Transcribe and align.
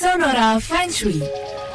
Sonora 0.00 0.56
Feng 0.56 0.88
Shui. 0.88 1.20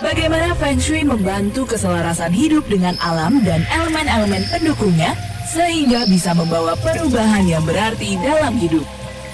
Bagaimana 0.01 0.57
Feng 0.57 0.81
Shui 0.81 1.05
membantu 1.05 1.69
keselarasan 1.69 2.33
hidup 2.33 2.65
dengan 2.65 2.97
alam 2.97 3.45
dan 3.45 3.61
elemen-elemen 3.69 4.41
pendukungnya 4.49 5.13
sehingga 5.45 6.09
bisa 6.09 6.33
membawa 6.33 6.73
perubahan 6.81 7.45
yang 7.45 7.61
berarti 7.61 8.17
dalam 8.25 8.57
hidup. 8.57 8.81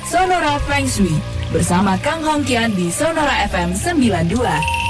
Sonora 0.03 0.59
Feng 0.67 0.91
Shui 0.91 1.15
bersama 1.55 1.95
Kang 2.03 2.19
Hongkian 2.19 2.75
di 2.75 2.91
Sonora 2.91 3.47
FM 3.47 3.79
92. 3.79 4.80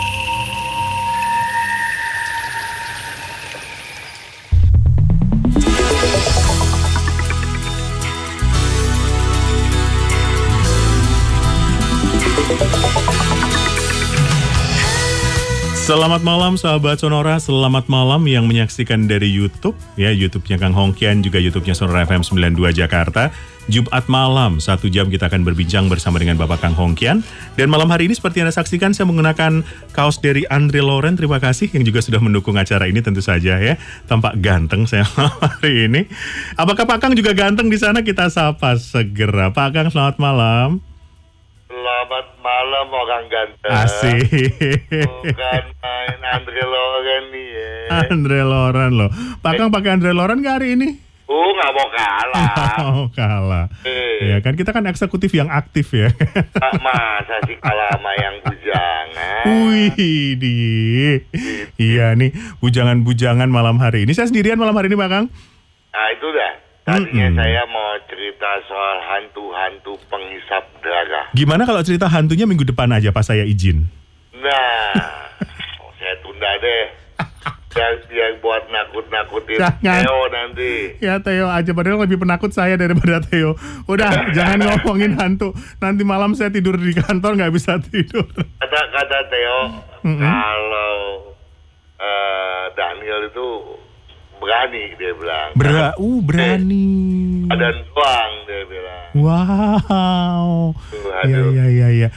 Selamat 15.92 16.24
malam 16.24 16.56
sahabat 16.56 17.04
Sonora, 17.04 17.36
selamat 17.36 17.92
malam 17.92 18.24
yang 18.24 18.48
menyaksikan 18.48 19.12
dari 19.12 19.28
YouTube. 19.28 19.76
Ya 20.00 20.08
YouTube-nya 20.08 20.56
Kang 20.56 20.72
Hongkian 20.72 21.20
juga 21.20 21.36
YouTube-nya 21.36 21.76
Sonora 21.76 22.08
FM 22.08 22.24
92 22.24 22.80
Jakarta. 22.80 23.28
Jumat 23.68 24.08
malam 24.08 24.64
satu 24.64 24.88
jam 24.88 25.12
kita 25.12 25.28
akan 25.28 25.44
berbincang 25.44 25.92
bersama 25.92 26.16
dengan 26.16 26.40
Bapak 26.40 26.64
Kang 26.64 26.80
Hongkian 26.80 27.28
dan 27.60 27.68
malam 27.68 27.92
hari 27.92 28.08
ini 28.08 28.16
seperti 28.16 28.40
yang 28.40 28.48
Anda 28.48 28.56
saksikan 28.56 28.96
saya 28.96 29.04
menggunakan 29.12 29.68
kaos 29.92 30.24
dari 30.24 30.48
Andre 30.48 30.80
Loren. 30.80 31.20
Terima 31.20 31.44
kasih 31.44 31.68
yang 31.76 31.84
juga 31.84 32.00
sudah 32.00 32.24
mendukung 32.24 32.56
acara 32.56 32.88
ini 32.88 33.04
tentu 33.04 33.20
saja 33.20 33.60
ya. 33.60 33.76
Tampak 34.08 34.40
ganteng 34.40 34.88
saya 34.88 35.04
malam 35.20 35.36
hari 35.44 35.92
ini. 35.92 36.08
Apakah 36.56 36.88
Pak 36.88 37.04
Kang 37.04 37.20
juga 37.20 37.36
ganteng 37.36 37.68
di 37.68 37.76
sana? 37.76 38.00
Kita 38.00 38.32
sapa 38.32 38.80
segera. 38.80 39.52
Pak 39.52 39.76
Kang 39.76 39.92
selamat 39.92 40.24
malam. 40.24 40.91
Selamat 41.82 42.38
malam 42.46 42.88
orang 42.94 43.26
ganteng. 43.26 43.74
Asik. 43.74 44.30
Bukan 45.02 45.64
main 45.82 46.20
Andre 46.30 46.62
Loren 46.62 47.24
nih 47.34 47.48
ya. 47.58 47.74
Andre 48.06 48.42
Loren 48.46 48.92
loh. 49.02 49.10
Pak 49.42 49.58
Kang 49.58 49.74
pakai 49.74 49.98
Andre 49.98 50.14
Loren 50.14 50.46
nggak 50.46 50.62
hari 50.62 50.78
ini? 50.78 50.94
Oh 51.26 51.50
nggak 51.58 51.72
mau 51.74 51.88
kalah. 51.90 52.54
Oh 53.02 53.08
kalah. 53.10 53.66
Eh. 53.82 54.30
Ya 54.30 54.38
kan 54.46 54.54
kita 54.54 54.70
kan 54.70 54.86
eksekutif 54.86 55.34
yang 55.34 55.50
aktif 55.50 55.90
ya. 55.90 56.14
Tak 56.54 56.78
masa 56.86 57.42
sih 57.50 57.58
kalah 57.58 57.98
sama 57.98 58.14
yang 58.14 58.36
bujangan. 58.46 59.44
Wih, 59.50 60.38
di. 60.38 60.58
Iya 61.82 62.14
nih, 62.14 62.30
bujangan-bujangan 62.62 63.50
malam 63.50 63.82
hari 63.82 64.06
ini. 64.06 64.14
Saya 64.14 64.30
sendirian 64.30 64.62
malam 64.62 64.78
hari 64.78 64.86
ini, 64.86 65.02
Pak 65.02 65.10
Kang. 65.10 65.26
Nah 65.98 66.08
itu 66.14 66.30
dah. 66.30 66.61
Tadinya 66.82 67.30
Mm-mm. 67.30 67.38
saya 67.38 67.62
mau 67.70 67.94
cerita 68.10 68.50
soal 68.66 68.98
hantu-hantu 69.06 70.02
penghisap 70.10 70.66
darah. 70.82 71.30
Gimana 71.38 71.62
kalau 71.70 71.86
cerita 71.86 72.10
hantunya 72.10 72.50
minggu 72.50 72.66
depan 72.66 72.90
aja 72.90 73.14
pas 73.14 73.22
saya 73.22 73.46
izin? 73.46 73.86
Nah, 74.34 74.98
oh, 75.86 75.92
saya 76.02 76.18
tunda 76.26 76.52
deh. 76.58 76.86
Yang, 77.72 78.04
yang 78.12 78.36
buat 78.44 78.68
nakut-nakutin 78.68 79.56
Jangan. 79.56 80.04
Theo 80.04 80.20
nanti. 80.28 80.74
Ya 81.00 81.24
Theo 81.24 81.48
aja, 81.48 81.72
padahal 81.72 82.04
lebih 82.04 82.20
penakut 82.20 82.52
saya 82.52 82.76
daripada 82.76 83.24
Theo. 83.24 83.56
Udah, 83.88 84.12
jangan 84.36 84.60
ngomongin 84.60 85.16
hantu. 85.16 85.56
Nanti 85.80 86.04
malam 86.04 86.36
saya 86.36 86.52
tidur 86.52 86.76
di 86.76 86.92
kantor 86.92 87.40
nggak 87.40 87.54
bisa 87.56 87.80
tidur. 87.80 88.28
Kata-kata 88.60 89.20
Theo, 89.32 89.60
Mm-mm. 90.04 90.20
kalau 90.20 90.98
eh, 91.96 92.64
Daniel 92.76 93.32
itu 93.32 93.48
berani 94.42 94.98
dia 94.98 95.14
bilang. 95.14 95.50
Bera, 95.54 95.94
uh 95.96 96.20
berani. 96.20 96.90
Ada 97.48 97.68
doang 97.86 98.32
dia 98.44 98.62
bilang. 98.66 99.06
Wow. 99.14 100.50
Tuh, 100.90 101.00
Iya 101.22 101.38
aduh. 101.38 101.52
iya 101.52 101.66
iya 101.70 101.88
iya. 101.92 102.08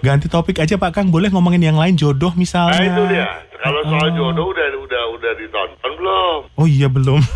Ganti 0.00 0.26
topik 0.26 0.56
aja 0.56 0.76
Pak 0.76 0.92
Kang, 0.92 1.08
boleh 1.08 1.28
ngomongin 1.28 1.60
yang 1.62 1.76
lain 1.76 1.92
jodoh 1.94 2.30
Nah 2.30 2.38
misalnya. 2.38 2.80
itu 2.82 3.02
dia. 3.08 3.26
Kalau 3.56 3.80
soal 3.84 4.08
Oh. 4.08 4.14
jodoh 4.14 4.46
udah 4.48 4.66
udah 4.74 5.02
udah 5.14 5.32
ditonton 5.34 5.92
belum? 5.94 6.38
Oh 6.54 6.66
iya 6.66 6.86
belum. 6.86 7.20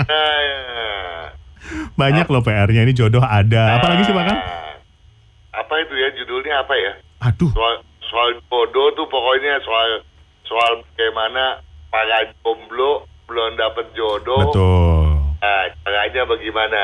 Nah, 0.00 0.38
ya. 0.40 0.58
Banyak 1.94 2.26
loh 2.26 2.40
PR-nya 2.40 2.80
ini 2.80 2.90
jodoh 2.92 3.20
ada. 3.20 3.76
Apalagi 3.76 4.02
sih 4.02 4.10
Pak 4.10 4.24
Kang? 4.24 4.40
Nah, 4.40 4.74
Apa 5.54 5.74
itu 5.76 5.94
ya 5.94 6.08
judulnya 6.14 6.54
apa 6.58 6.74
ya? 6.74 6.92
Aduh. 7.24 7.50
Soal 7.50 7.74
soal 8.00 8.28
jodoh 8.40 8.88
tuh 8.94 9.04
pokoknya 9.04 9.60
soal 9.60 10.00
soal 10.42 10.80
bagaimana 10.86 11.60
para 11.88 12.24
jomblo 12.40 13.04
belum 13.28 13.50
dapat 13.54 13.86
jodoh. 13.92 14.40
Betul. 14.42 15.06
Nah, 15.38 15.62
caranya 15.78 16.22
bagaimana? 16.24 16.82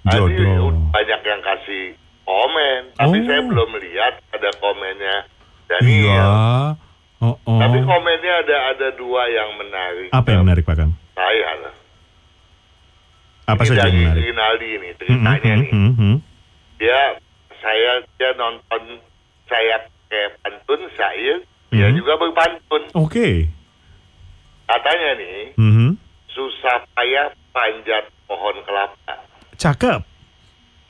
Tadi 0.00 0.16
Jodoh. 0.34 0.72
banyak 0.88 1.20
yang 1.20 1.40
kasih 1.44 1.84
komen, 2.24 2.80
tapi 2.96 3.16
Oh. 3.18 3.24
saya 3.24 3.40
belum 3.42 3.70
lihat 3.76 4.14
ada 4.32 4.50
komennya 4.56 5.16
dari 5.68 6.00
Iya. 6.00 6.24
Oh, 7.18 7.34
oh. 7.36 7.58
Tapi 7.58 7.78
komennya 7.82 8.34
ada 8.40 8.56
ada 8.72 8.88
dua 8.94 9.28
yang 9.28 9.52
menarik. 9.54 10.08
Apa 10.08 10.28
yang 10.30 10.42
menarik 10.42 10.64
Pak 10.64 10.76
Kang? 10.76 10.92
Saya 11.12 11.50
lah. 11.60 11.74
Apa 13.48 13.62
ini 13.62 13.68
saja 13.70 13.84
yang 13.84 13.96
menarik? 13.98 14.22
Rinaldi 14.24 14.68
ini 14.70 14.88
Hmm, 14.88 14.98
ceritanya 14.98 15.34
hmm, 15.50 15.60
nih. 15.60 15.70
hmm, 15.70 15.92
hmm. 15.92 16.16
Dia 16.78 17.00
saya 17.58 17.92
dia 18.14 18.30
nonton 18.34 18.82
saya 19.44 19.76
kayak 20.06 20.30
pantun 20.40 20.80
saya 20.94 21.34
dia 21.68 21.86
Mhm. 21.86 21.96
juga 21.96 22.12
berpantun. 22.16 22.82
Oke. 22.94 23.50
Katanya 24.68 25.10
nih 25.16 25.38
Mhm. 25.56 25.96
susah 26.28 26.84
payah 26.92 27.28
panjat 27.50 28.04
pohon 28.24 28.56
kelapa 28.62 29.16
Cakep. 29.56 30.00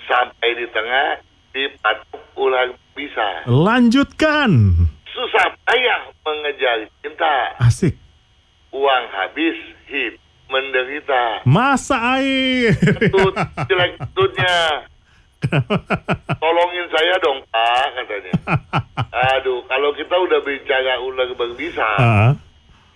sampai 0.02 0.50
di 0.52 0.66
tengah 0.68 1.22
dipatuk 1.50 2.22
ular 2.34 2.68
bisa. 2.92 3.46
Lanjutkan. 3.46 4.50
Susah 5.08 5.46
payah 5.64 6.10
mengejar 6.20 6.78
cinta 7.00 7.54
Asik. 7.58 7.94
uang 8.70 9.04
habis 9.08 9.56
hidup 9.86 10.18
menderita. 10.48 11.44
Masa 11.44 12.18
air. 12.18 12.72
Tut, 13.08 13.34
jelek. 13.64 14.00
Tolongin 16.40 16.86
saya 16.90 17.14
dong 17.20 17.38
Pak 17.48 17.86
katanya. 17.94 18.32
Aduh, 19.38 19.62
kalau 19.64 19.90
kita 19.94 20.14
udah 20.18 20.40
bicara 20.42 20.98
ular 20.98 21.30
berbisa, 21.32 21.86
Ah. 21.96 22.32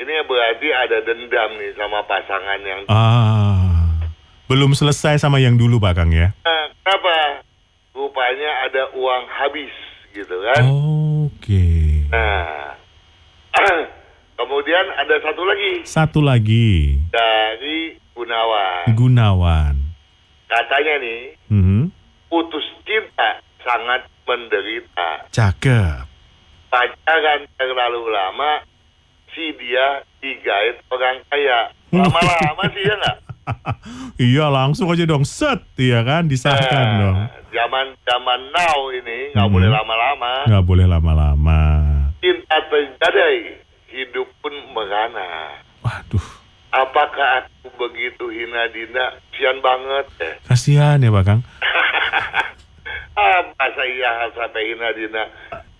Ini 0.02 0.12
berarti 0.24 0.68
ada 0.68 0.98
dendam 1.00 1.50
nih 1.56 1.72
sama 1.74 2.02
pasangan 2.02 2.58
yang. 2.60 2.80
Ah. 2.86 4.02
Belum 4.44 4.74
selesai 4.74 5.16
sama 5.16 5.38
yang 5.38 5.54
dulu 5.54 5.78
Pak 5.78 5.94
Kang 5.94 6.10
ya. 6.10 6.34
Nah, 6.42 6.64
kenapa? 6.76 7.40
Rupanya 7.92 8.50
ada 8.66 8.82
uang 8.92 9.24
habis 9.30 9.72
gitu 10.10 10.36
kan. 10.42 10.62
Oke. 11.24 11.64
Nah, 12.10 12.76
kemudian 14.36 14.84
ada 14.92 15.16
satu 15.22 15.42
lagi 15.42 15.72
Satu 15.84 16.20
lagi. 16.20 16.98
dari 17.08 17.96
Gunawan. 18.12 18.92
Gunawan. 18.92 19.74
Katanya 20.44 21.00
nih, 21.00 21.22
Mhm. 21.48 21.88
putus 22.28 22.64
cinta 22.84 23.40
sangat 23.62 24.04
menderita. 24.26 25.30
Cakep. 25.30 26.10
pacaran 26.68 27.44
terlalu 27.60 28.08
lama 28.08 28.64
si 29.32 29.52
dia 29.54 29.86
digait 30.18 30.76
orang 30.86 31.20
kaya 31.26 31.72
lama-lama 31.90 32.64
sih 32.70 32.82
ya 32.82 32.94
nggak 32.94 33.16
iya 34.22 34.46
langsung 34.46 34.86
aja 34.86 35.02
dong 35.02 35.22
set 35.22 35.58
iya 35.74 36.00
kan 36.00 36.24
disahkan 36.24 36.86
dong. 36.96 37.16
Nah, 37.18 37.30
zaman 37.50 37.86
zaman 38.02 38.40
now 38.50 38.78
ini 38.88 39.34
nggak 39.34 39.44
Mhm. 39.44 39.52
boleh 39.52 39.68
lama-lama 39.68 40.32
Nggak 40.46 40.64
boleh 40.64 40.86
lama-lama. 40.86 41.60
cinta 42.16 42.56
terjadi 42.62 43.58
hidup 43.88 44.30
pun 44.38 44.54
merana 44.70 45.58
Waduh, 45.82 46.22
apakah 46.70 47.42
aku 47.42 47.66
begitu 47.76 48.30
hina 48.30 48.70
dina 48.70 49.10
sian 49.32 49.58
banget 49.58 50.06
eh. 50.22 50.34
kasihan 50.46 50.96
ya 50.96 51.10
Pak 51.10 51.24
Kang. 51.24 51.40
ah 53.12 53.40
masa 53.50 53.82
iya 53.84 54.10
sampai 54.30 54.70
hina 54.70 54.88
dina 54.92 55.24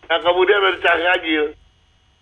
nah 0.04 0.18
kemudian 0.18 0.58
ada 0.58 0.76
Cahyagil 0.78 1.54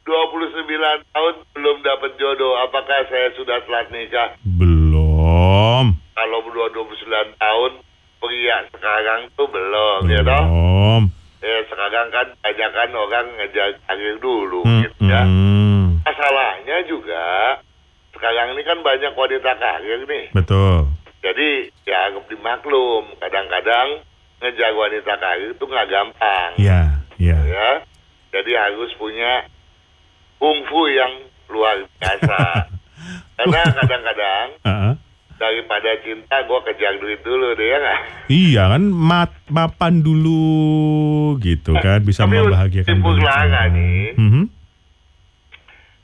29 0.03 0.65
tahun 1.13 1.35
belum 1.53 1.77
dapat 1.81 2.11
jodoh 2.17 2.57
apakah 2.59 3.05
saya 3.07 3.31
sudah 3.35 3.61
telat 3.65 3.93
nikah 3.93 4.33
Belum. 4.43 5.93
kalau 6.13 6.39
berdua 6.43 6.73
29 6.73 7.05
tahun 7.37 7.73
pria 8.19 8.57
sekarang 8.71 9.29
tuh 9.35 9.49
belum 9.49 10.01
ya 10.09 10.21
toh 10.21 10.45
Belum. 10.45 11.03
ya 11.41 11.57
sekarang 11.69 12.07
kan 12.09 12.27
banyak 12.39 12.71
kan 12.71 12.91
orang 12.91 13.27
ngejar 13.37 13.71
karir 13.85 14.17
dulu 14.19 14.61
Hmm, 14.65 14.81
gitu 14.85 15.05
ya 15.05 15.23
hmm. 15.25 16.05
masalahnya 16.05 16.77
juga 16.85 17.25
sekarang 18.13 18.53
ini 18.53 18.63
kan 18.63 18.79
banyak 18.81 19.13
wanita 19.13 19.53
karir 19.57 20.01
nih 20.05 20.25
Betul. 20.33 20.89
jadi 21.21 21.49
ya 21.85 22.01
dimaklum 22.27 23.05
kadang-kadang 23.17 24.05
ngejar 24.41 24.73
wanita 24.73 25.13
karir 25.17 25.53
itu 25.53 25.65
nggak 25.65 25.89
gampang 25.89 26.51
Ya, 26.57 27.01
ya. 27.17 27.37
ya 27.37 27.69
jadi 28.31 28.53
harus 28.69 28.93
punya 28.97 29.45
kungfu 30.41 30.81
yang 30.89 31.13
luar 31.53 31.85
biasa 32.01 32.39
karena 33.37 33.61
kadang-kadang 33.85 34.49
ah. 34.65 34.95
daripada 35.37 35.91
cinta 36.01 36.37
gue 36.45 36.61
kejar 36.65 36.97
duit 37.01 37.21
dulu 37.21 37.53
deh 37.57 37.69
ya 37.69 37.79
nggak? 37.81 38.01
Iya 38.33 38.63
kan 38.77 38.83
mat 38.89 39.33
mapan 39.53 40.01
dulu 40.01 41.37
gitu 41.45 41.77
kan 41.77 42.01
bisa 42.01 42.25
Tapi 42.25 42.41
membahagiakan 42.41 42.99
orang. 43.05 43.71
nih. 43.77 44.05
Mhm. 44.17 44.45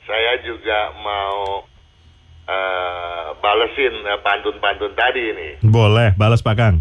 Saya 0.07 0.33
juga 0.45 0.79
mau 1.03 1.67
eh, 2.47 3.25
balesin 3.41 3.93
eh, 4.07 4.19
pantun-pantun 4.23 4.93
tadi 4.95 5.21
ini. 5.33 5.49
Boleh 5.65 6.15
balas 6.15 6.41
Pak 6.41 6.55
Kang. 6.57 6.75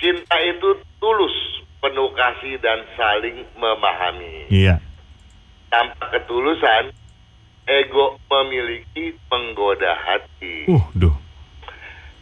Cinta 0.00 0.36
itu 0.48 0.80
tulus, 0.96 1.36
penuh 1.80 2.08
kasih 2.16 2.56
dan 2.60 2.84
saling 2.96 3.44
memahami. 3.56 4.48
Iya. 4.48 4.80
Tanpa 5.70 6.10
ketulusan, 6.10 6.90
ego 7.64 8.18
memiliki 8.26 9.14
menggoda 9.30 9.94
hati. 9.94 10.66
Uh, 10.66 10.82
duh. 10.98 11.14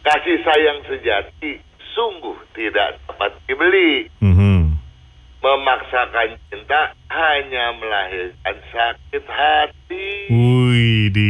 Kasih 0.05 0.37
sayang 0.45 0.85
sejati 0.85 1.57
sungguh 1.97 2.37
tidak 2.53 3.01
dapat 3.09 3.33
dibeli. 3.49 4.07
Mhm. 4.21 4.77
Memaksakan 5.39 6.35
cinta 6.51 6.93
hanya 7.09 7.71
melahirkan 7.79 8.57
sakit 8.69 9.25
hati. 9.25 10.07
Wih, 10.29 11.09
di. 11.09 11.29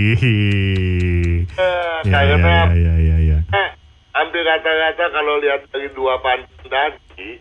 Eh, 1.56 2.00
Ya, 2.08 2.16
karena 2.16 2.72
ya, 2.72 2.96
ya, 2.96 2.96
ya, 2.96 3.18
ya. 3.20 3.40
eh, 3.52 3.70
hampir 4.16 4.42
rata-rata 4.42 5.12
kalau 5.12 5.38
lihat 5.44 5.68
dari 5.68 5.92
dua 5.92 6.16
pantun 6.24 6.68
tadi, 6.72 7.36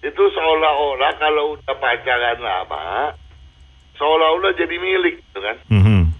itu 0.00 0.22
seolah-olah 0.22 1.12
kalau 1.18 1.58
udah 1.58 1.76
pacaran 1.76 2.38
lama, 2.38 3.12
seolah-olah 4.02 4.50
jadi 4.58 4.74
milik, 4.74 5.22
gitu 5.22 5.38
kan? 5.38 5.54
Mhm. 5.70 6.10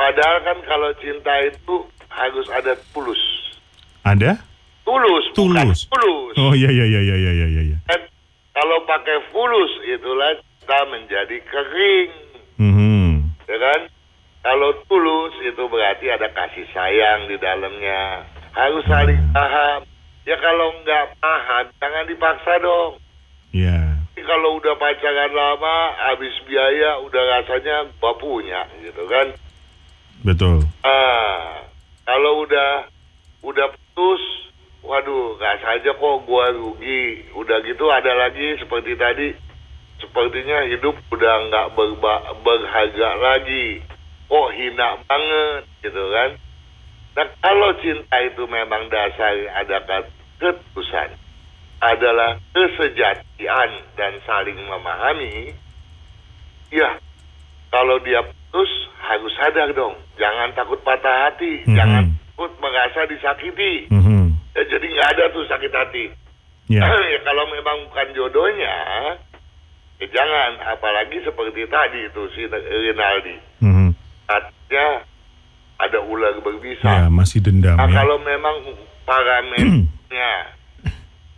Padahal 0.00 0.40
kan 0.40 0.58
kalau 0.64 0.88
cinta 0.96 1.34
itu 1.44 1.84
harus 2.08 2.48
ada 2.48 2.72
tulus. 2.96 3.20
Ada? 4.00 4.40
Tulus, 4.88 5.28
Tulus. 5.36 5.84
tulus. 5.92 6.32
Oh 6.40 6.56
iya 6.56 6.72
iya 6.72 6.86
iya 6.88 7.00
iya 7.04 7.32
iya 7.36 7.62
iya. 7.68 7.76
Kan 7.84 8.00
kalau 8.56 8.80
pakai 8.88 9.20
fulus 9.28 9.68
itulah 9.84 10.32
kita 10.40 10.80
menjadi 10.88 11.36
kering, 11.44 12.12
Mhm. 12.56 13.36
ya 13.44 13.58
kan? 13.60 13.80
Kalau 14.40 14.72
tulus 14.88 15.36
itu 15.44 15.60
berarti 15.68 16.08
ada 16.08 16.32
kasih 16.32 16.64
sayang 16.72 17.28
di 17.28 17.36
dalamnya. 17.36 18.24
Harus 18.56 18.80
saling 18.88 19.20
paham. 19.30 19.84
Ya 20.24 20.40
kalau 20.40 20.72
nggak 20.80 21.20
paham, 21.20 21.64
jangan 21.76 22.04
dipaksa 22.08 22.56
dong. 22.58 22.96
Iya. 23.52 23.76
Tapi 24.07 24.07
kalau 24.28 24.60
udah 24.60 24.76
pacaran 24.76 25.32
lama, 25.32 25.96
habis 25.96 26.36
biaya, 26.44 27.00
udah 27.00 27.22
rasanya 27.40 27.88
gua 27.96 28.12
punya, 28.20 28.68
gitu 28.84 29.08
kan? 29.08 29.32
Betul. 30.20 30.68
Ah, 30.84 31.64
kalau 32.04 32.44
udah 32.44 32.92
udah 33.40 33.72
putus, 33.72 34.52
waduh, 34.84 35.40
nggak 35.40 35.64
saja 35.64 35.96
kok 35.96 36.16
gua 36.28 36.52
rugi. 36.52 37.24
Udah 37.32 37.64
gitu 37.64 37.88
ada 37.88 38.12
lagi 38.12 38.60
seperti 38.60 39.00
tadi, 39.00 39.32
sepertinya 39.96 40.68
hidup 40.68 41.00
udah 41.08 41.34
nggak 41.48 41.66
berba- 41.72 42.36
berharga 42.44 43.10
lagi. 43.16 43.80
Oh 44.28 44.52
hina 44.52 45.00
banget, 45.08 45.64
gitu 45.80 46.04
kan? 46.12 46.36
Nah 47.16 47.26
kalau 47.40 47.72
cinta 47.80 48.16
itu 48.20 48.44
memang 48.44 48.92
dasar 48.92 49.34
ada 49.56 49.80
ketulusan, 50.36 51.16
adalah 51.78 52.38
kesejatian 52.50 53.70
dan 53.94 54.12
saling 54.26 54.58
memahami, 54.58 55.54
ya 56.68 56.98
kalau 57.70 58.02
dia 58.02 58.18
putus 58.24 58.70
harus 58.98 59.32
sadar 59.38 59.70
dong, 59.72 59.94
jangan 60.18 60.50
takut 60.52 60.82
patah 60.82 61.30
hati, 61.30 61.62
Mhm. 61.64 61.76
jangan 61.76 62.04
takut 62.34 62.52
merasa 62.58 63.06
disakiti. 63.06 63.86
Mhm. 63.88 64.34
Ya, 64.58 64.62
jadi 64.66 64.86
nggak 64.90 65.08
ada 65.14 65.24
tuh 65.30 65.44
sakit 65.46 65.72
hati. 65.72 66.04
Ya. 66.66 66.82
ya 67.14 67.18
kalau 67.22 67.46
memang 67.48 67.86
bukan 67.88 68.08
jodohnya, 68.12 68.74
ya 70.02 70.06
jangan. 70.10 70.58
Apalagi 70.68 71.22
seperti 71.22 71.62
tadi 71.70 72.00
itu 72.10 72.22
si 72.34 72.42
Rinaldi, 72.50 73.36
Mhm. 73.62 73.88
artinya 74.26 74.86
ada 75.78 75.98
ular 76.02 76.34
berbisa. 76.42 77.06
Ya, 77.06 77.06
masih 77.06 77.38
dendam 77.38 77.78
Nah, 77.78 77.86
ya. 77.86 78.02
kalau 78.02 78.18
memang 78.18 78.56
parameternya 79.06 80.30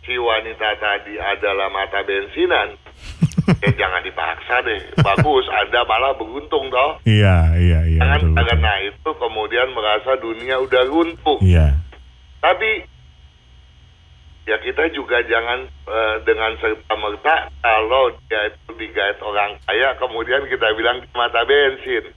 si 0.05 0.17
wanita 0.17 0.69
tadi 0.81 1.17
adalah 1.17 1.69
mata 1.69 2.01
bensinan, 2.01 2.73
ya 3.61 3.71
jangan 3.81 4.01
dipaksa 4.01 4.65
deh. 4.65 4.81
Bagus, 5.01 5.45
Anda 5.49 5.85
malah 5.85 6.17
beruntung 6.17 6.73
toh. 6.73 6.97
Iya, 7.05 7.53
iya, 7.57 7.79
iya. 7.85 8.01
Jangan 8.01 8.19
betul, 8.21 8.33
betul. 8.33 8.45
karena 8.49 8.73
itu 8.85 9.09
kemudian 9.17 9.67
merasa 9.73 10.11
dunia 10.17 10.55
udah 10.61 10.83
runtuh. 10.89 11.39
Iya. 11.41 11.67
Tapi 12.41 12.71
ya 14.49 14.57
kita 14.57 14.89
juga 14.97 15.21
jangan 15.29 15.69
eh, 15.69 16.15
dengan 16.25 16.57
serta 16.57 16.93
merta 16.97 17.35
kalau 17.61 18.09
dia 18.25 18.49
itu 18.49 18.73
digait 18.73 19.21
orang 19.21 19.53
kaya 19.69 19.93
kemudian 20.01 20.41
kita 20.49 20.73
bilang 20.73 21.05
mata 21.13 21.45
bensin. 21.45 22.09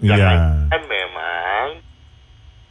Iya. 0.00 0.16
Jangan 0.16 0.38
kan 0.72 0.82
memang 0.88 1.66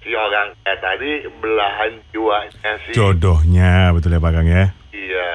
si 0.08 0.16
orang 0.16 0.56
kaya 0.64 0.78
tadi 0.80 1.12
belahan 1.44 2.00
jiwanya 2.16 2.72
sih. 2.88 2.96
Jodohnya, 2.96 3.92
betul 3.92 4.16
ya 4.16 4.24
Pak 4.24 4.32
Kang 4.32 4.48
ya. 4.48 4.72
Iya. 4.96 5.32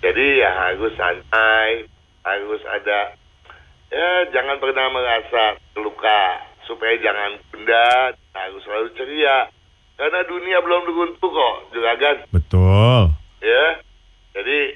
Jadi 0.00 0.26
ya 0.40 0.48
harus 0.48 0.92
santai, 0.96 1.84
harus 2.24 2.62
ada 2.66 3.12
ya 3.86 4.10
jangan 4.34 4.58
pernah 4.58 4.90
merasa 4.90 5.60
terluka 5.70 6.42
supaya 6.66 6.98
jangan 6.98 7.38
bunda 7.54 8.10
harus 8.34 8.60
selalu 8.66 8.90
ceria 8.98 9.46
karena 9.94 10.26
dunia 10.26 10.58
belum 10.58 10.90
runtuh 10.90 11.30
kok 11.30 11.56
juragan 11.70 12.16
Betul. 12.34 13.14
ya 13.38 13.66
jadi 14.34 14.74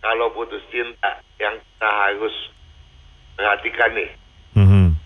kalau 0.00 0.32
putus 0.32 0.64
cinta 0.72 1.20
yang 1.36 1.60
kita 1.60 1.90
harus 1.92 2.32
perhatikan 3.36 3.92
nih 3.92 4.10
Mhm. 4.56 4.96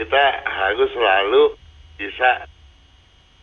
kita 0.00 0.24
harus 0.48 0.88
selalu 0.96 1.59
bisa 2.00 2.48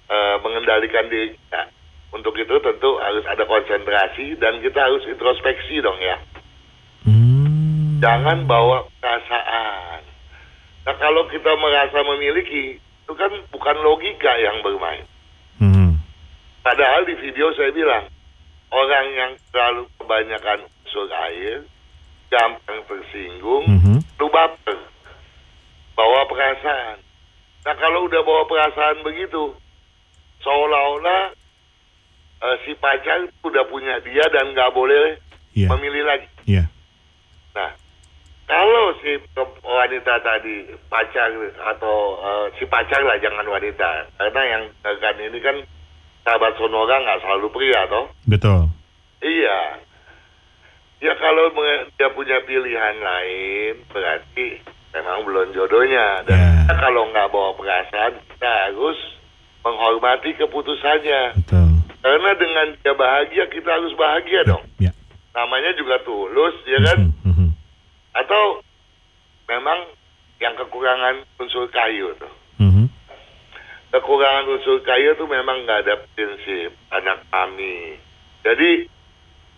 eh, 0.09 0.35
mengendalikan 0.41 1.05
diri 1.05 1.37
kita 1.37 1.69
untuk 2.09 2.33
itu 2.33 2.57
tentu 2.57 2.97
harus 2.97 3.21
ada 3.29 3.45
konsentrasi 3.45 4.33
dan 4.41 4.57
kita 4.65 4.81
harus 4.81 5.05
introspeksi 5.05 5.77
dong 5.77 6.01
ya 6.01 6.17
Hmm. 7.07 8.01
jangan 8.03 8.43
bawa 8.43 8.83
perasaan. 8.99 10.01
Nah 10.83 10.95
kalau 10.99 11.23
kita 11.31 11.55
merasa 11.55 12.03
memiliki, 12.03 12.79
itu 12.79 13.13
kan 13.15 13.31
bukan 13.47 13.75
logika 13.79 14.35
yang 14.39 14.59
bermain. 14.59 15.07
Mhm. 15.59 15.95
Padahal 16.63 17.07
di 17.07 17.15
video 17.15 17.51
saya 17.55 17.71
bilang, 17.71 18.11
orang 18.71 19.07
yang 19.15 19.31
terlalu 19.51 19.87
kebanyakan 19.99 20.67
unsur 20.67 21.07
air, 21.31 21.63
gampang 22.27 22.79
tersinggung, 22.91 23.67
Mhm. 23.71 24.03
lu 24.19 24.27
baper, 24.27 24.79
bawa 25.95 26.27
perasaan. 26.27 26.99
Nah 27.67 27.75
kalau 27.75 28.07
udah 28.07 28.23
bawa 28.23 28.47
perasaan 28.47 29.03
begitu, 29.03 29.51
seolah-olah 30.39 31.35
eh, 32.39 32.55
si 32.63 32.71
pacar 32.79 33.27
udah 33.43 33.67
punya 33.67 33.99
dia 34.07 34.23
dan 34.31 34.55
nggak 34.55 34.71
boleh 34.71 35.19
Iya. 35.51 35.67
memilih 35.75 36.07
lagi. 36.07 36.27
Iya. 36.47 36.63
Nah, 37.57 37.73
kalau 38.47 38.95
si 39.03 39.19
wanita 39.65 40.15
tadi 40.23 40.69
pacar 40.87 41.27
atau 41.75 41.97
eh, 42.23 42.45
si 42.55 42.63
pacar 42.71 43.03
lah 43.03 43.19
jangan 43.19 43.43
wanita, 43.43 44.15
karena 44.15 44.41
yang 44.47 44.63
kan 44.79 45.15
ini 45.19 45.39
kan 45.43 45.57
sahabat 46.23 46.55
sonora 46.55 47.03
nggak 47.03 47.19
selalu 47.19 47.51
pria 47.51 47.83
toh. 47.91 48.07
Betul. 48.31 48.71
Iya. 49.19 49.83
Ya 51.03 51.13
kalau 51.19 51.51
dia 51.99 52.09
punya 52.15 52.37
pilihan 52.47 52.95
lain 53.01 53.83
berarti 53.91 54.76
memang 54.93 55.25
belum 55.27 55.51
jodohnya. 55.55 56.23
Dan 56.27 56.37
kita 56.67 56.73
kalau 56.79 57.03
nggak 57.11 57.27
bawa 57.31 57.51
perasaan 57.57 58.13
kita 58.31 58.51
harus 58.69 58.99
menghormati 59.65 60.29
keputusannya. 60.39 61.21
Betul. 61.43 61.69
Karena 61.99 62.31
dengan 62.39 62.67
dia 62.79 62.93
bahagia 62.95 63.43
kita 63.51 63.69
harus 63.73 63.91
bahagia 63.99 64.47
dong. 64.47 64.63
Ya. 64.79 64.91
Namanya 65.35 65.75
juga 65.75 65.99
tulus, 66.07 66.55
ya 66.65 66.79
kan? 66.81 67.11
Mhm. 67.11 67.27
Mhm. 67.27 67.47
atau 68.17 68.65
memang 69.45 69.93
yang 70.41 70.57
kekurangan 70.57 71.21
unsur 71.37 71.69
kayu 71.69 72.13
tuh. 72.17 72.33
Mhm. 72.57 72.89
Kekurangan 73.93 74.45
unsur 74.49 74.81
kayu 74.81 75.13
tuh 75.17 75.29
memang 75.29 75.65
nggak 75.65 75.85
ada 75.85 75.95
prinsip 76.13 76.73
anak 76.89 77.21
kami. 77.29 77.97
Jadi 78.41 78.89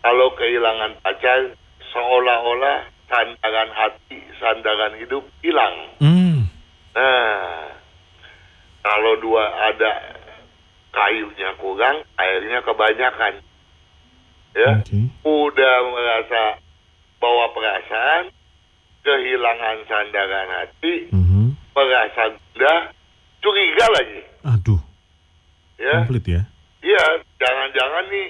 kalau 0.04 0.32
kehilangan 0.36 1.00
pacar 1.04 1.56
seolah-olah 1.92 2.88
sandaran 3.10 3.70
hati, 3.74 4.22
sandaran 4.38 4.94
hidup 5.02 5.26
hilang. 5.42 5.76
Hmm. 6.00 6.46
Nah, 6.94 7.74
kalau 8.86 9.14
dua 9.20 9.44
ada 9.74 10.16
kayunya 10.94 11.58
kurang, 11.58 12.06
airnya 12.18 12.62
kebanyakan. 12.62 13.42
Ya, 14.54 14.82
Oke. 14.82 14.98
udah 15.26 15.76
merasa 15.94 16.58
bawa 17.22 17.54
perasaan, 17.54 18.34
kehilangan 19.06 19.78
sandaran 19.86 20.50
hati, 20.50 21.10
Mhm. 21.14 21.54
merasa 21.74 22.34
gundah, 22.34 22.80
curiga 23.42 23.86
lagi. 23.94 24.22
Aduh. 24.46 24.82
ya. 25.80 26.04
Komplit 26.04 26.28
ya. 26.28 26.42
Iya, 26.84 27.24
jangan-jangan 27.40 28.12
nih 28.12 28.28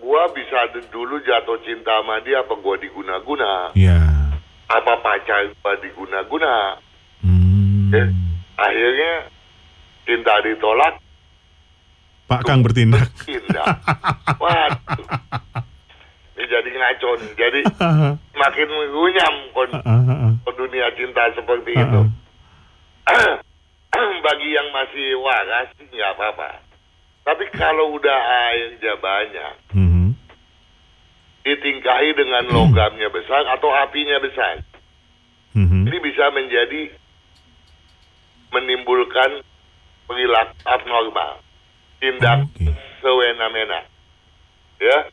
gua 0.00 0.28
bisa 0.30 0.58
dulu 0.88 1.18
jatuh 1.22 1.58
cinta 1.62 2.00
sama 2.00 2.20
dia 2.22 2.40
apa 2.40 2.54
gua 2.56 2.76
diguna-guna, 2.76 3.72
Iya. 3.72 3.98
apa 4.68 4.92
pacar 5.00 5.48
gua 5.60 5.72
diguna-guna. 5.78 6.76
Hmm. 7.22 7.90
Ya. 7.92 8.04
Akhirnya 8.56 9.12
cinta 10.06 10.34
ditolak, 10.42 10.94
Pak 12.26 12.42
Kang 12.42 12.62
bertindak. 12.66 13.06
pindah. 13.22 13.66
Waduh. 14.42 15.06
Jadi 16.36 16.70
ngaco 16.72 17.10
nih. 17.22 17.30
Jadi 17.36 17.60
makin 18.34 18.68
mengunyam 18.70 19.34
kon 19.54 19.70
dunia 20.56 20.88
cinta 20.96 21.22
seperti 21.36 21.74
itu. 21.76 22.00
Bagi 24.26 24.48
yang 24.50 24.68
masih 24.74 25.14
waras 25.22 25.70
sih 25.78 25.86
nggak 25.86 26.10
apa-apa. 26.18 26.65
Tapi 27.26 27.44
kalau 27.50 27.98
udah 27.98 28.18
airnya 28.54 28.94
banyak, 29.02 29.54
Mhm. 29.74 30.14
ditingkahi 31.42 32.14
dengan 32.14 32.46
logamnya 32.54 33.10
besar 33.10 33.42
atau 33.50 33.66
apinya 33.74 34.22
besar, 34.22 34.62
Mhm. 35.58 35.90
ini 35.90 35.98
bisa 36.06 36.30
menjadi 36.30 36.94
menimbulkan 38.54 39.42
perilaku 40.06 40.54
abnormal, 40.70 41.42
tindak 41.98 42.46
Oke. 42.46 42.70
sewena-mena. 43.02 43.82
Ya, 44.78 45.10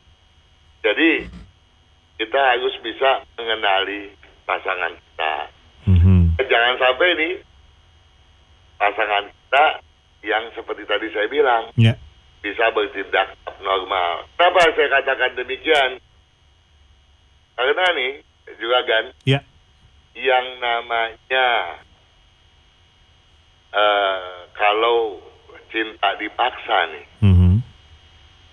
jadi 0.86 1.26
kita 2.14 2.38
harus 2.38 2.78
bisa 2.78 3.26
mengenali 3.34 4.14
pasangan 4.46 4.94
kita. 4.94 5.34
Mhm. 5.90 6.38
Jangan 6.38 6.74
sampai 6.78 7.08
nih 7.18 7.34
pasangan 8.78 9.24
kita 9.26 9.64
yang 10.24 10.48
seperti 10.56 10.88
tadi 10.88 11.12
saya 11.12 11.28
bilang 11.28 11.68
Ya. 11.76 11.94
bisa 12.40 12.72
bertindak 12.72 13.36
abnormal. 13.44 14.24
Kenapa 14.34 14.72
saya 14.72 14.88
katakan 14.90 15.36
demikian? 15.36 16.00
Karena 17.54 17.84
nih 17.92 18.12
juga 18.56 18.80
kan 18.82 19.04
Ya. 19.28 19.40
yang 20.16 20.46
namanya 20.58 21.78
eh, 23.74 24.22
kalau 24.54 25.18
cinta 25.66 26.14
dipaksa 26.14 26.94
nih, 26.94 27.06
Mhm. 27.18 27.58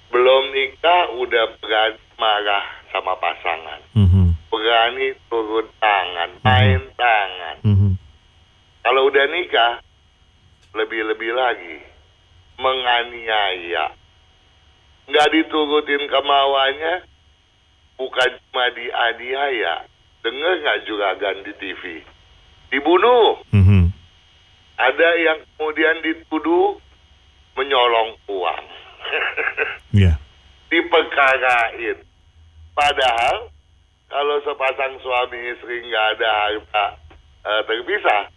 belum 0.10 0.44
nikah 0.50 1.14
udah 1.14 1.46
berani 1.62 2.02
marah 2.18 2.66
sama 2.90 3.14
pasangan, 3.22 3.78
Mhm. 3.94 4.34
berani 4.50 5.14
turun 5.30 5.70
tangan, 5.78 6.42
main 6.42 6.82
tangan. 6.98 7.56
Mhm. 7.62 7.92
Kalau 8.82 9.14
udah 9.14 9.26
nikah, 9.30 9.78
lebih-lebih 10.72 11.32
lagi 11.36 11.78
menganiaya. 12.60 13.92
Nggak 15.10 15.28
diturutin 15.34 16.04
kemauannya, 16.08 16.96
bukan 17.98 18.30
cuma 18.48 18.66
dianiaya. 18.78 19.86
Dengar 20.22 20.54
nggak 20.62 20.82
juragan 20.86 21.38
di 21.44 21.54
TV? 21.58 21.84
Dibunuh. 22.70 23.42
Mhm. 23.52 23.90
Ada 24.78 25.10
yang 25.18 25.40
kemudian 25.58 25.98
dituduh 26.06 26.78
menyolong 27.58 28.18
uang. 28.30 28.66
Ya. 29.92 30.16
Diperkarain. 30.72 32.00
Padahal 32.72 33.52
kalau 34.08 34.40
sepasang 34.40 34.96
suami 35.04 35.52
istri 35.52 35.84
nggak 35.84 36.06
ada 36.16 36.30
harta 36.32 36.86
eh, 37.44 37.62
terpisah, 37.68 38.32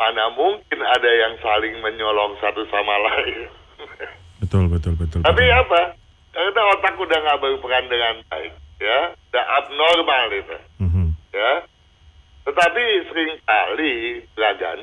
mana 0.00 0.32
mungkin 0.32 0.80
ada 0.80 1.10
yang 1.12 1.36
saling 1.44 1.76
menyolong 1.84 2.32
satu 2.40 2.64
sama 2.72 2.96
lain. 3.04 3.52
Betul, 4.40 4.72
betul, 4.72 4.96
betul. 4.96 5.20
Tapi 5.20 5.44
betul. 5.44 5.60
apa? 5.60 5.80
Karena 6.32 6.62
otak 6.72 6.94
udah 6.96 7.18
nggak 7.20 7.40
berperan 7.44 7.84
dengan 7.92 8.14
baik, 8.32 8.52
ya, 8.80 9.12
udah 9.12 9.44
abnormal 9.60 10.26
itu, 10.32 10.56
Mhm. 10.80 11.06
ya. 11.36 11.52
Tetapi 12.48 12.82
sering 13.12 13.32
kali, 13.44 14.24
Dragan, 14.32 14.80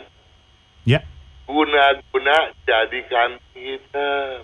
Ya. 0.85 1.01
guna-guna 1.49 2.53
jadi 2.67 2.99
kambing 3.09 3.57
hitam. 3.57 4.43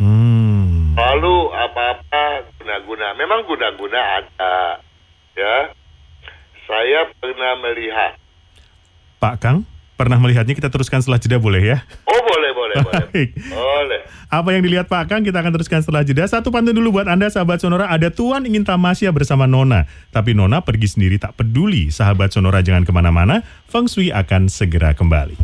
Hmm. 0.00 0.96
Lalu 0.96 1.36
apa-apa 1.52 2.48
guna-guna. 2.56 3.12
Memang 3.20 3.44
guna-guna 3.44 4.00
ada, 4.24 4.80
ya. 5.36 5.56
Saya 6.64 7.12
pernah 7.20 7.60
melihat. 7.60 8.16
Pak 9.18 9.40
Kang, 9.40 9.64
pernah 9.94 10.18
melihatnya 10.18 10.54
kita 10.58 10.68
teruskan 10.70 11.00
setelah 11.00 11.22
jeda 11.22 11.38
boleh 11.38 11.62
ya? 11.62 11.78
Oh 12.04 12.20
boleh, 12.22 12.50
boleh, 12.54 12.76
boleh. 12.82 13.04
Baik. 13.14 13.28
Boleh. 13.50 14.00
Apa 14.28 14.48
yang 14.50 14.62
dilihat 14.66 14.86
Pak 14.90 15.06
Kang 15.06 15.22
kita 15.22 15.38
akan 15.38 15.52
teruskan 15.54 15.80
setelah 15.80 16.02
jeda. 16.02 16.26
Satu 16.26 16.50
pantun 16.50 16.74
dulu 16.74 16.98
buat 16.98 17.06
Anda 17.06 17.30
sahabat 17.30 17.62
Sonora. 17.62 17.86
Ada 17.86 18.10
Tuan 18.10 18.42
ingin 18.44 18.66
tamasya 18.66 19.14
bersama 19.14 19.46
Nona. 19.46 19.86
Tapi 20.10 20.34
Nona 20.34 20.60
pergi 20.66 20.90
sendiri 20.90 21.22
tak 21.22 21.38
peduli. 21.38 21.94
Sahabat 21.94 22.34
Sonora 22.34 22.60
jangan 22.60 22.82
ke 22.82 22.90
mana-mana. 22.90 23.46
Feng 23.70 23.86
Shui 23.86 24.10
akan 24.10 24.50
segera 24.50 24.92
kembali. 24.92 25.38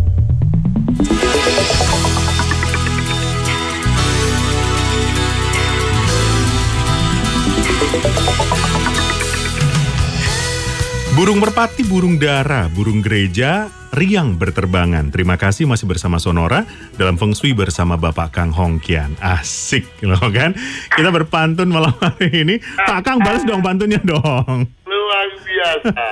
Burung 11.20 11.36
merpati, 11.36 11.84
burung 11.84 12.16
dara, 12.16 12.64
burung 12.72 13.04
gereja, 13.04 13.68
riang 13.92 14.40
berterbangan. 14.40 15.12
Terima 15.12 15.36
kasih 15.36 15.68
masih 15.68 15.84
bersama 15.84 16.16
Sonora 16.16 16.64
dalam 16.96 17.20
Feng 17.20 17.36
Shui 17.36 17.52
bersama 17.52 18.00
Bapak 18.00 18.32
Kang 18.32 18.56
Hongkian. 18.56 19.20
Asik 19.20 19.84
loh 20.08 20.16
kan. 20.32 20.56
Kita 20.88 21.12
berpantun 21.12 21.68
malam 21.68 21.92
hari 22.00 22.40
ini. 22.40 22.56
Pak 22.64 23.04
Kang 23.04 23.20
balas 23.20 23.44
dong 23.44 23.60
pantunnya 23.60 24.00
dong. 24.00 24.64
Luar 24.88 25.28
biasa. 25.44 26.04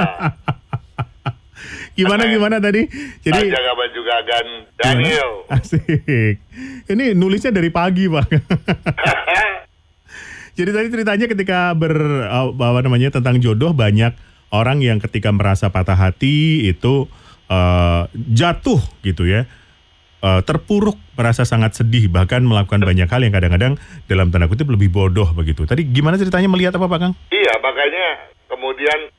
Gimana 1.97 2.29
gimana 2.29 2.61
tadi? 2.61 2.85
Jadi 3.25 3.49
jaga 3.49 3.85
juga 3.97 4.15
gan 4.29 4.47
Daniel. 4.77 5.49
Asik. 5.49 6.37
Ini 6.85 7.17
nulisnya 7.17 7.49
dari 7.49 7.73
pagi, 7.73 8.12
Pak. 8.12 8.29
Jadi 10.61 10.71
tadi 10.75 10.87
ceritanya 10.93 11.27
ketika 11.31 11.73
ber 11.73 11.97
uh, 12.29 12.53
apa 12.53 12.81
namanya 12.85 13.09
tentang 13.09 13.41
jodoh 13.41 13.73
banyak 13.73 14.27
orang 14.52 14.81
yang 14.81 14.99
ketika 15.00 15.28
merasa 15.33 15.69
patah 15.69 15.97
hati 15.97 16.69
itu 16.69 17.09
uh, 17.49 18.09
jatuh 18.14 18.81
gitu 19.05 19.28
ya. 19.28 19.45
Uh, 20.19 20.43
terpuruk, 20.43 20.99
merasa 21.14 21.47
sangat 21.47 21.78
sedih, 21.78 22.11
bahkan 22.11 22.43
melakukan 22.43 22.83
banyak 22.83 23.07
hal 23.07 23.23
yang 23.23 23.31
kadang-kadang 23.31 23.78
dalam 24.11 24.35
tanda 24.35 24.50
kutip 24.50 24.67
lebih 24.67 24.90
bodoh 24.90 25.31
begitu. 25.31 25.62
Tadi 25.62 25.87
gimana 25.87 26.19
ceritanya 26.19 26.50
melihat 26.50 26.75
apa 26.75 26.90
Pak 26.90 26.99
Kang? 26.99 27.14
Iya, 27.31 27.55
makanya 27.62 28.07
kemudian 28.50 29.14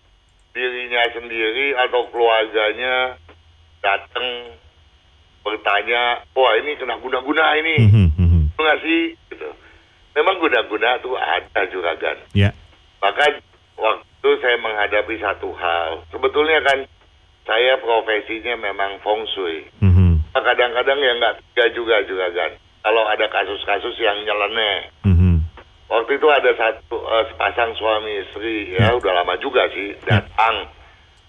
dirinya 0.52 1.00
sendiri 1.16 1.72
atau 1.88 2.04
keluarganya 2.12 3.16
datang 3.80 4.60
bertanya, 5.40 6.20
wah 6.36 6.52
ini 6.60 6.76
kena 6.76 7.00
guna-guna 7.00 7.44
ini, 7.64 7.76
Mhm, 7.80 8.08
mhm. 8.20 8.42
itu 8.52 8.60
nggak 8.60 8.80
sih? 8.84 9.02
Gitu. 9.32 9.50
Memang 10.20 10.36
guna-guna 10.44 11.00
tuh 11.00 11.16
ada 11.16 11.62
juragan. 11.72 12.18
Ya. 12.36 12.52
Bahkan 13.00 13.32
waktu 13.80 14.09
saya 14.22 14.58
menghadapi 14.60 15.16
satu 15.24 15.56
hal, 15.56 16.04
sebetulnya 16.12 16.60
kan 16.68 16.84
saya 17.48 17.80
profesinya 17.80 18.60
memang 18.60 19.00
feng 19.00 19.24
shui. 19.32 19.66
Mhm, 19.80 20.22
Kadang-kadang 20.36 21.00
ya 21.02 21.12
nggak 21.18 21.36
tiga 21.52 21.66
juga 21.74 21.96
juragan. 22.06 22.52
Kalau 22.80 23.04
ada 23.08 23.26
kasus-kasus 23.28 23.96
yang 24.00 24.24
nyeleneh, 24.24 24.92
mhm. 25.04 25.30
Waktu 25.90 26.22
itu 26.22 26.28
ada 26.30 26.54
satu 26.54 27.02
eh, 27.02 27.26
sepasang 27.34 27.74
suami 27.74 28.22
istri 28.22 28.78
ya 28.78 28.94
udah 28.94 29.10
lama 29.10 29.34
juga 29.42 29.66
sih 29.74 29.98
datang 30.06 30.70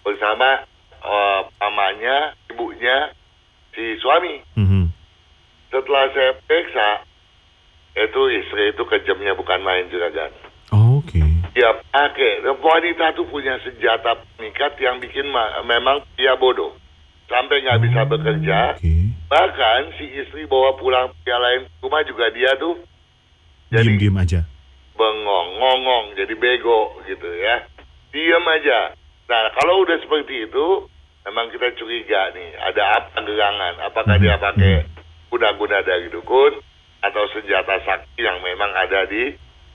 bersama 0.05 0.69
eh, 1.01 1.41
pamannya, 1.57 2.37
ibunya 2.53 3.17
si 3.73 3.97
suami. 4.05 4.45
Mhm. 4.61 4.93
Setelah 5.73 6.13
saya 6.13 6.33
periksa 6.45 7.09
itu 7.97 8.21
istri 8.37 8.77
itu 8.77 8.83
kejamnya 8.85 9.33
bukan 9.33 9.65
main 9.65 9.89
juragan. 9.89 10.29
Oh, 11.51 11.75
Oke. 12.07 12.31
Dia 12.41 12.53
pakai 12.55 12.63
wanita 12.63 13.07
tuh 13.13 13.27
punya 13.27 13.59
senjata 13.61 14.15
penikat 14.37 14.79
yang 14.79 15.03
bikin 15.03 15.27
ma- 15.29 15.63
memang 15.63 16.07
dia 16.15 16.39
bodoh 16.39 16.79
sampai 17.27 17.59
nggak 17.61 17.81
bisa 17.83 18.01
bekerja. 18.07 18.59
Oke. 18.79 18.95
Bahkan 19.27 19.81
si 19.99 20.07
istri 20.15 20.47
bawa 20.47 20.75
pulang 20.75 21.11
pria 21.23 21.39
lain 21.39 21.67
ke 21.67 21.83
rumah 21.83 22.03
juga 22.03 22.31
dia 22.31 22.55
tuh 22.55 22.79
jadi 23.71 23.87
Diem-diem 23.87 24.19
aja. 24.19 24.41
bengong, 24.95 25.49
ngongong, 25.57 26.07
jadi 26.13 26.35
bego 26.35 26.99
gitu 27.05 27.31
ya. 27.39 27.65
Diam 28.11 28.43
aja. 28.45 28.93
Nah, 29.31 29.49
kalau 29.55 29.81
udah 29.81 29.97
seperti 29.97 30.45
itu, 30.45 30.67
memang 31.23 31.49
kita 31.49 31.73
curiga 31.75 32.35
nih, 32.35 32.59
ada 32.59 32.99
apa 32.99 33.23
gerangan? 33.23 33.75
Apakah 33.87 34.19
dia 34.19 34.35
pakai 34.37 34.85
guna-guna 35.31 35.81
dari 35.81 36.11
dukun 36.11 36.59
atau 37.01 37.23
senjata 37.31 37.79
sakti 37.81 38.21
yang 38.21 38.43
memang 38.43 38.75
ada 38.75 39.07
di 39.07 39.31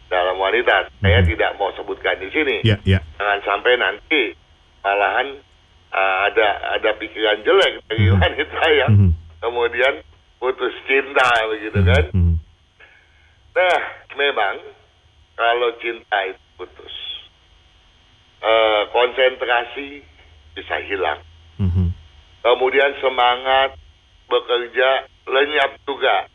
dalam 0.07 0.37
wanita? 0.37 0.89
Saya 1.01 1.21
tidak 1.25 1.57
mau 1.57 1.73
sebutkan 1.73 2.17
di 2.21 2.29
sini. 2.29 2.61
Ya, 2.61 2.77
ya. 2.85 2.99
Jangan 3.17 3.39
sampai 3.45 3.73
nanti 3.77 4.33
malahan 4.81 5.41
uh, 5.89 6.17
ada 6.29 6.47
ada 6.77 6.89
pikiran 6.99 7.41
jelek 7.41 7.81
dari 7.89 8.05
Mhm. 8.09 8.17
wanita 8.21 8.63
yang 8.71 8.91
Mhm. 8.93 9.11
kemudian 9.41 9.93
putus 10.37 10.73
cinta 10.85 11.29
begitu 11.49 11.79
kan. 11.81 12.05
Hmm. 12.13 12.35
Nah, 13.55 13.79
memang 14.13 14.55
kalau 15.33 15.71
cinta 15.79 16.17
itu 16.27 16.43
putus, 16.59 16.95
eh, 18.43 18.81
konsentrasi 18.91 20.03
bisa 20.53 20.75
hilang. 20.85 21.23
Mhm. 21.57 21.91
Kemudian 22.43 22.93
semangat 22.99 23.79
bekerja 24.27 25.07
lenyap 25.25 25.71
juga. 25.87 26.27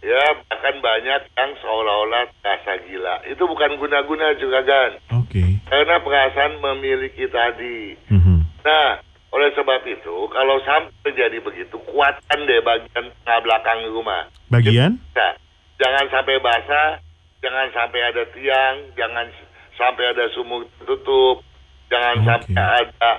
Ya, 0.00 0.32
bahkan 0.48 0.80
banyak 0.80 1.20
yang 1.36 1.52
seolah-olah 1.60 2.24
rasa 2.40 2.80
gila. 2.88 3.20
Itu 3.28 3.44
bukan 3.44 3.76
guna-guna 3.76 4.32
juga 4.40 4.64
kan. 4.64 4.90
Oke. 5.20 5.60
Karena 5.68 6.00
perasaan 6.00 6.56
memiliki 6.56 7.28
tadi. 7.28 8.00
Mhm. 8.08 8.64
Nah, 8.64 8.96
oleh 9.30 9.52
sebab 9.52 9.84
itu, 9.84 10.16
kalau 10.32 10.56
sampai 10.64 10.90
terjadi 11.04 11.38
begitu, 11.44 11.76
kuatkan 11.84 12.48
deh 12.48 12.64
bagian 12.64 13.12
tengah 13.12 13.40
belakang 13.44 13.84
rumah. 13.92 14.24
Bagian? 14.48 14.96
Nah, 15.12 15.32
jangan 15.76 16.08
sampai 16.08 16.40
basah, 16.40 16.98
jangan 17.44 17.68
sampai 17.70 18.00
ada 18.00 18.24
tiang, 18.32 18.76
jangan 18.96 19.28
sampai 19.76 20.04
ada 20.16 20.32
sumur 20.32 20.64
tertutup, 20.80 21.44
jangan 21.92 22.16
Oke. 22.20 22.26
sampai 22.26 22.56
ada 22.58 23.12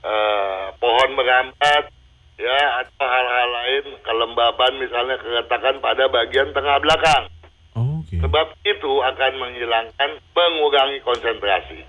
eh, 0.00 0.64
pohon 0.80 1.10
merambat, 1.12 1.92
ya 2.40 2.80
atau 2.80 3.04
hal-hal 3.04 3.48
lain 3.52 3.84
kelembaban 4.00 4.72
misalnya 4.80 5.20
keretakan 5.20 5.76
pada 5.84 6.08
bagian 6.08 6.50
tengah 6.56 6.80
belakang. 6.80 7.28
Oke. 7.76 8.16
Sebab 8.16 8.46
itu 8.64 8.92
akan 9.04 9.32
menghilangkan, 9.36 10.10
mengurangi 10.32 10.98
konsentrasi. 11.04 11.80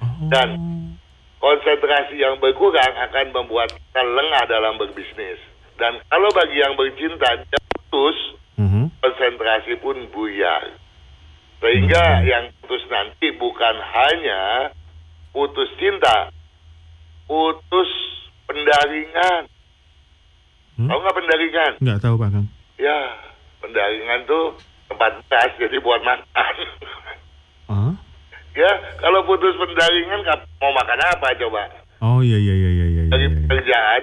Oh. 0.00 0.28
dan- 0.32 0.76
Konsentrasi 1.38 2.18
yang 2.18 2.42
berkurang 2.42 2.98
akan 2.98 3.30
membuat 3.30 3.70
kita 3.70 4.02
lengah 4.02 4.42
dalam 4.50 4.74
berbisnis. 4.74 5.38
Dan 5.78 6.02
kalau 6.10 6.26
bagi 6.34 6.58
yang 6.58 6.74
bercinta, 6.74 7.38
dia 7.46 7.60
putus, 7.70 8.18
Mhm. 8.58 8.90
konsentrasi 8.98 9.78
pun 9.78 10.02
buyar. 10.10 10.74
Sehingga 11.62 12.02
Hmm. 12.02 12.26
yang 12.26 12.44
putus 12.58 12.82
nanti 12.90 13.30
bukan 13.38 13.70
hanya 13.78 14.74
putus 15.30 15.70
cinta, 15.78 16.34
putus 17.30 17.90
pendaringan. 18.50 19.46
Hmm? 20.78 20.86
Tahu 20.86 20.98
nggak 21.02 21.16
pendaringan? 21.18 21.72
Nggak 21.82 21.98
tahu 21.98 22.14
Pak 22.14 22.30
Kang. 22.30 22.46
Ya, 22.78 22.98
pendaringan 23.58 24.20
tuh 24.30 24.54
tempat 24.86 25.12
beras 25.26 25.50
jadi 25.58 25.76
buat 25.82 26.00
makan. 26.06 26.54
Ah? 27.68 27.92
ya, 28.56 28.70
kalau 29.02 29.26
putus 29.26 29.58
pendaringan 29.58 30.22
mau 30.62 30.72
makan 30.72 31.00
apa 31.04 31.36
coba? 31.36 31.68
Oh 31.98 32.22
iya 32.22 32.38
iya 32.38 32.54
iya 32.54 32.70
iya 32.70 32.86
iya. 32.86 33.02
iya, 33.04 33.10
Dari 33.10 33.26
iya. 33.26 33.38
pekerjaan 33.44 34.02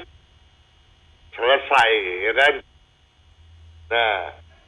selesai, 1.31 1.91
ya 2.27 2.33
kan? 2.35 2.53
Nah, 3.89 4.19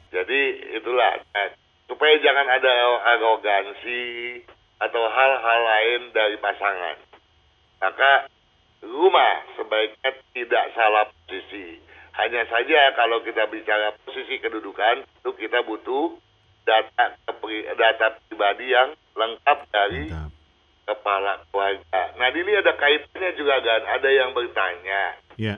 jadi 0.08 0.40
itulah. 0.80 1.12
Nah, 1.30 1.48
supaya 1.92 2.14
jangan 2.24 2.46
ada 2.48 2.72
arogansi 3.16 4.04
atau 4.80 5.02
hal-hal 5.12 5.60
lain 5.60 6.00
dari 6.16 6.36
pasangan. 6.40 6.96
Maka 7.84 8.32
rumah 8.82 9.44
sebaiknya 9.60 10.10
tidak 10.32 10.64
salah 10.72 11.04
posisi. 11.12 11.87
Hanya 12.18 12.42
saja 12.46 12.80
kalau 12.92 13.22
kita 13.22 13.46
bicara 13.46 13.94
posisi 14.02 14.36
kedudukan, 14.36 15.06
itu 15.06 15.30
kita 15.38 15.62
butuh 15.62 16.18
data 16.66 17.14
data 17.72 18.06
pribadi 18.26 18.68
yang 18.68 18.90
lengkap 19.14 19.58
dari 19.70 20.10
Mantap. 20.10 20.30
kepala 20.84 21.32
keluarga. 21.48 22.02
Nah, 22.16 22.28
ini 22.28 22.52
ada 22.52 22.74
kaitannya 22.74 23.30
juga 23.34 23.62
kan. 23.62 23.82
Ada 23.88 24.08
yang 24.10 24.30
bertanya, 24.34 25.02
Ya. 25.38 25.54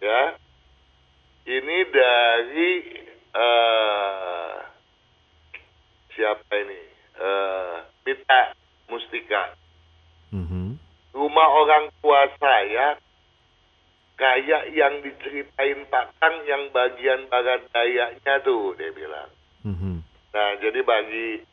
ya. 0.00 0.22
Ini 1.42 1.78
dari 1.90 2.70
eh 3.32 4.54
siapa 6.12 6.52
ini? 6.56 6.80
Eh 7.18 7.74
Mita 8.02 8.42
Mustika. 8.88 9.52
Mhm. 10.30 10.78
Rumah 11.12 11.48
orang 11.52 11.84
tua 12.00 12.24
saya 12.38 12.96
kayak 14.16 14.70
yang 14.76 15.00
diceritain 15.02 15.88
Pak 15.88 16.16
Kang 16.20 16.36
yang 16.46 16.68
bagian 16.70 17.26
barat 17.28 17.64
dayanya 17.72 18.34
tuh, 18.44 18.76
dia 18.76 18.92
bilang. 18.92 19.30
Mhm. 19.64 20.04
Nah, 20.32 20.50
jadi 20.60 20.80
bagi 20.82 21.44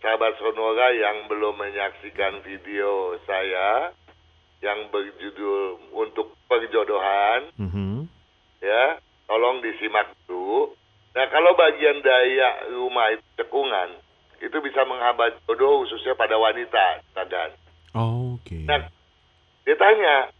sahabat 0.00 0.38
Sonora 0.38 0.94
yang 0.96 1.28
belum 1.28 1.60
menyaksikan 1.60 2.40
video 2.40 3.18
saya 3.28 3.92
yang 4.60 4.92
berjudul 4.92 5.92
untuk 5.96 6.36
perjodohan, 6.44 7.48
Mhm. 7.56 8.08
ya, 8.60 9.00
tolong 9.24 9.64
disimak 9.64 10.12
dulu. 10.28 10.76
Nah, 11.16 11.26
kalau 11.32 11.56
bagian 11.56 12.04
daya 12.04 12.70
rumah 12.70 13.10
itu 13.10 13.24
cekungan, 13.40 13.98
itu 14.40 14.56
bisa 14.62 14.84
menghambat 14.84 15.36
jodoh 15.48 15.84
khususnya 15.84 16.14
pada 16.14 16.36
wanita, 16.38 17.02
Tadan. 17.16 17.50
Oke. 17.96 18.62
Nah, 18.68 18.86
dia 19.66 19.76
tanya, 19.76 20.30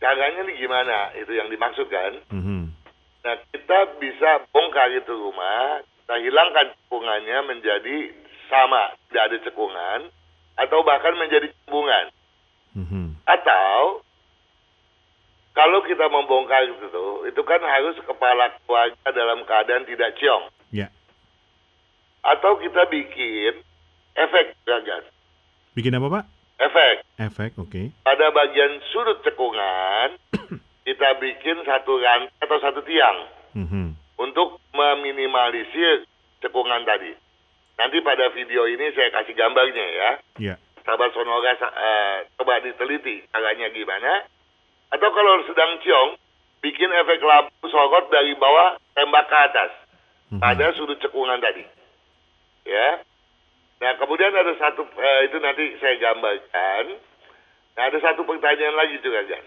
caranya 0.00 0.42
nih 0.48 0.56
gimana? 0.56 1.12
Itu 1.14 1.30
yang 1.36 1.52
dimaksud 1.52 1.86
kan? 1.92 2.12
Mhm. 2.32 2.72
Nah, 3.20 3.36
kita 3.52 4.00
bisa 4.00 4.48
bongkar 4.48 4.88
itu 4.96 5.12
rumah, 5.12 5.84
kita 5.84 6.16
hilangkan 6.24 6.72
cekungannya 6.72 7.38
menjadi 7.44 7.96
sama, 8.48 8.96
tidak 9.06 9.22
ada 9.28 9.36
cekungan, 9.44 10.00
atau 10.56 10.80
bahkan 10.82 11.14
menjadi 11.20 11.52
cembungan. 11.52 12.08
Mhm. 12.74 13.20
Atau, 13.28 14.00
kalau 15.52 15.84
kita 15.84 16.08
membongkar 16.08 16.64
itu, 16.64 17.28
itu 17.28 17.42
kan 17.44 17.60
harus 17.60 18.00
kepala 18.00 18.56
keluarga 18.64 19.08
dalam 19.12 19.44
keadaan 19.44 19.84
tidak 19.84 20.16
ciong. 20.16 20.48
Ya. 20.72 20.88
Atau 22.24 22.56
kita 22.56 22.88
bikin 22.88 23.60
efek 24.16 24.56
gagas. 24.64 25.04
Bikin 25.76 25.94
apa 25.94 26.08
Pak? 26.08 26.24
Efek. 26.60 26.94
Efek. 27.16 27.50
Oke. 27.56 27.88
Pada 28.04 28.28
bagian 28.30 28.76
sudut 28.92 29.24
cekungan, 29.24 30.20
kita 30.86 31.08
bikin 31.16 31.64
satu 31.64 31.96
rantai 31.96 32.36
atau 32.44 32.58
satu 32.60 32.80
tiang. 32.84 33.18
Mhm. 33.50 33.98
untuk 34.20 34.60
meminimalisir 34.76 36.04
cekungan 36.38 36.84
tadi. 36.84 37.16
Nanti 37.80 37.98
pada 38.04 38.28
video 38.30 38.68
ini 38.68 38.92
saya 38.92 39.08
kasih 39.10 39.32
gambarnya 39.32 39.86
ya. 39.90 40.10
Ya. 40.38 40.54
Sahabat 40.84 41.10
Sonora 41.16 41.56
eh, 41.56 42.16
coba 42.36 42.60
diteliti 42.60 43.24
caranya 43.32 43.72
gimana. 43.72 44.28
Atau 44.92 45.08
kalau 45.08 45.40
sedang 45.48 45.80
ciong, 45.80 46.10
bikin 46.60 46.92
efek 46.92 47.24
lampu 47.24 47.64
sorot 47.66 48.12
dari 48.12 48.36
bawah 48.36 48.76
tembak 48.92 49.24
ke 49.24 49.36
atas 49.40 49.70
Mhm. 50.30 50.40
pada 50.44 50.66
sudut 50.76 51.00
cekungan 51.00 51.40
tadi. 51.40 51.64
Ya. 52.68 53.00
Nah, 53.80 53.92
kemudian 53.96 54.32
ada 54.36 54.52
satu 54.60 54.84
eh, 54.84 55.20
itu 55.24 55.36
nanti 55.40 55.64
saya 55.80 55.96
gambarkan. 55.96 57.00
Nah, 57.76 57.82
ada 57.88 57.98
satu 58.00 58.28
pertanyaan 58.28 58.76
lagi 58.76 59.00
juga, 59.00 59.24
Gan. 59.24 59.44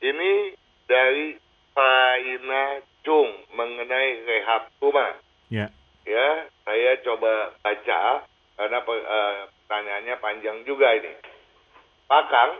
Ini 0.00 0.56
dari 0.88 1.36
Pak 1.76 2.14
Ina 2.24 2.64
Chung 3.04 3.30
mengenai 3.52 4.24
rehab 4.24 4.72
rumah. 4.80 5.12
Ya. 5.52 5.68
Ya, 6.08 6.48
saya 6.64 6.96
coba 7.04 7.52
baca 7.60 8.24
karena 8.56 8.78
per- 8.80 9.06
eh, 9.06 9.36
pertanyaannya 9.68 10.14
panjang 10.24 10.58
juga 10.64 10.96
ini. 10.96 11.12
Pak 12.08 12.24
Kang, 12.32 12.52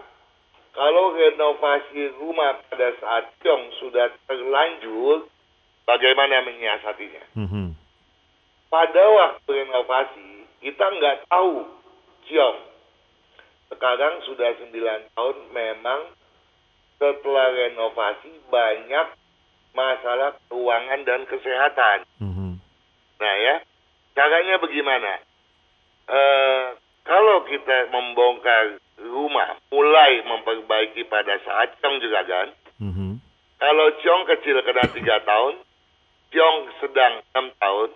kalau 0.76 1.16
renovasi 1.16 2.12
rumah 2.20 2.60
pada 2.68 2.92
saat 3.00 3.32
Ciong 3.40 3.72
sudah 3.80 4.12
terlanjur, 4.28 5.26
bagaimana 5.88 6.44
menyiasatinya? 6.44 7.24
Mhm. 7.34 7.72
Pada 8.68 9.04
waktu 9.08 9.48
renovasi, 9.64 10.37
kita 10.62 10.84
nggak 10.84 11.16
tahu 11.30 11.66
Ciong. 12.28 12.58
Sekarang 13.68 14.20
sudah 14.24 14.52
9 14.58 14.72
tahun 15.16 15.36
memang 15.52 16.00
setelah 16.98 17.48
renovasi 17.54 18.32
banyak 18.50 19.06
masalah 19.76 20.34
keuangan 20.50 21.00
dan 21.06 21.22
kesehatan. 21.30 21.98
Mhm. 22.18 22.58
Nah 23.20 23.34
ya, 23.38 23.54
caranya 24.18 24.58
bagaimana? 24.58 25.12
Eh, 26.08 26.66
kalau 27.04 27.44
kita 27.46 27.92
membongkar 27.92 28.80
rumah, 28.98 29.56
mulai 29.70 30.24
memperbaiki 30.26 31.06
pada 31.06 31.38
saat 31.46 31.78
Ciong 31.78 32.02
juga 32.02 32.20
kan. 32.26 32.48
Mhm. 32.82 33.22
Kalau 33.58 33.86
Ciong 34.02 34.24
kecil 34.26 34.58
kena 34.66 34.84
3 34.90 35.22
tahun, 35.22 35.54
Ciong 36.34 36.56
sedang 36.82 37.22
6 37.32 37.46
tahun. 37.62 37.90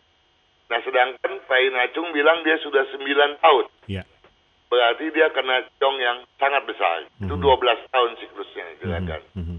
Nah 0.70 0.78
sedangkan 0.82 1.32
Fai 1.48 1.68
Nacung 1.70 2.12
bilang 2.12 2.44
dia 2.44 2.56
sudah 2.62 2.86
9 2.90 3.38
tahun. 3.40 3.64
Ya. 3.88 4.02
Berarti 4.70 5.12
dia 5.12 5.28
kena 5.30 5.68
Ciong 5.76 5.98
yang 6.00 6.24
sangat 6.40 6.64
besar. 6.64 7.04
Itu 7.20 7.36
Mhm. 7.36 7.44
12 7.44 7.80
tahun 7.92 8.10
siklusnya 8.16 8.66
silakan. 8.80 9.22
Mhm. 9.36 9.58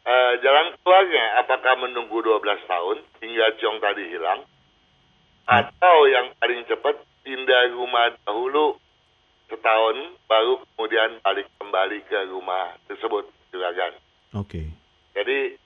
Eh, 0.00 0.32
jalan 0.40 0.72
keluarnya 0.80 1.44
apakah 1.44 1.76
menunggu 1.76 2.24
12 2.24 2.58
tahun 2.64 3.04
hingga 3.20 3.46
Ciong 3.60 3.78
tadi 3.84 4.08
hilang 4.08 4.40
atau 5.44 5.96
yang 6.08 6.32
paling 6.40 6.64
cepat 6.64 6.96
pindah 7.20 7.74
rumah 7.76 8.08
dahulu 8.24 8.80
setahun 9.50 9.96
baru 10.24 10.62
kemudian 10.72 11.20
balik 11.20 11.46
kembali 11.58 11.98
ke 12.06 12.18
rumah 12.32 12.80
tersebut 12.88 13.28
juragan. 13.52 13.92
Oke. 14.32 14.72
Jadi 15.12 15.58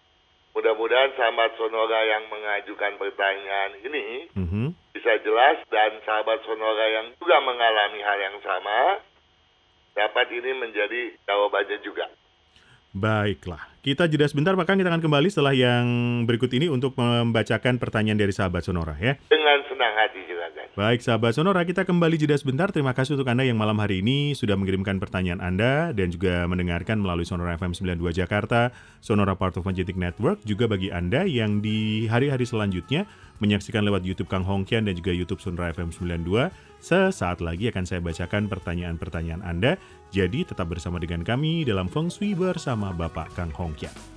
mudah-mudahan 0.55 1.11
sahabat 1.19 1.59
Sonora 1.59 2.01
yang 2.07 2.31
mengajukan 2.31 2.95
pertanyaan 2.97 3.71
ini 3.83 4.31
Mhm. 4.33 4.65
bisa 4.95 5.13
jelas 5.21 5.61
dan 5.69 5.99
sahabat 6.07 6.41
Sonora 6.47 6.87
yang 6.89 7.07
juga 7.19 7.43
mengalami 7.43 8.01
hal 8.01 8.19
yang 8.23 8.39
sama 8.41 9.03
dapat 9.95 10.27
ini 10.33 10.51
menjadi 10.57 11.15
jawabannya 11.27 11.79
juga. 11.83 12.07
Baiklah, 12.95 13.59
kita 13.83 14.07
jeda 14.07 14.31
sebentar 14.31 14.55
Pak 14.55 14.71
Kang, 14.71 14.79
kita 14.79 14.87
akan 14.87 15.03
kembali 15.03 15.27
setelah 15.27 15.51
yang 15.51 15.87
berikut 16.31 16.47
ini 16.55 16.71
untuk 16.71 16.95
membacakan 16.95 17.83
pertanyaan 17.83 18.19
dari 18.19 18.31
sahabat 18.31 18.63
Sonora 18.63 18.95
ya. 19.03 19.19
Dengan 19.27 19.59
senang 19.67 19.95
hati. 19.99 20.24
Baik 20.75 21.07
sahabat 21.07 21.39
Sonora, 21.39 21.63
kita 21.63 21.87
kembali 21.87 22.19
jeda 22.19 22.35
sebentar. 22.35 22.67
Terima 22.67 22.91
kasih 22.91 23.15
untuk 23.15 23.31
Anda 23.31 23.47
yang 23.47 23.55
malam 23.55 23.79
hari 23.79 24.03
ini 24.03 24.35
sudah 24.35 24.59
mengirimkan 24.59 24.99
pertanyaan 24.99 25.39
Anda 25.39 25.95
dan 25.95 26.11
juga 26.11 26.51
mendengarkan 26.51 26.99
melalui 26.99 27.23
Sonora 27.23 27.55
FM 27.55 27.79
92 27.79 28.11
Jakarta, 28.11 28.75
Sonora 28.99 29.39
Part 29.39 29.55
of 29.55 29.63
Majestic 29.63 29.95
Network. 29.95 30.43
Juga 30.43 30.67
bagi 30.67 30.91
Anda 30.91 31.31
yang 31.31 31.63
di 31.63 32.11
hari-hari 32.11 32.43
selanjutnya 32.43 33.07
menyaksikan 33.39 33.87
lewat 33.87 34.03
YouTube 34.03 34.27
Kang 34.27 34.43
Hongkian 34.43 34.91
dan 34.91 34.99
juga 34.99 35.15
YouTube 35.15 35.39
Sonora 35.39 35.71
FM 35.71 35.95
92. 35.95 36.51
Sesaat 36.83 37.39
lagi 37.39 37.71
akan 37.71 37.87
saya 37.87 38.03
bacakan 38.03 38.51
pertanyaan-pertanyaan 38.51 39.47
Anda. 39.47 39.79
Jadi 40.11 40.43
tetap 40.43 40.75
bersama 40.75 40.99
dengan 40.99 41.23
kami 41.23 41.63
dalam 41.63 41.87
Feng 41.87 42.11
Shui 42.11 42.35
bersama 42.35 42.91
Bapak 42.91 43.31
Kang 43.39 43.55
Hongkian. 43.55 44.14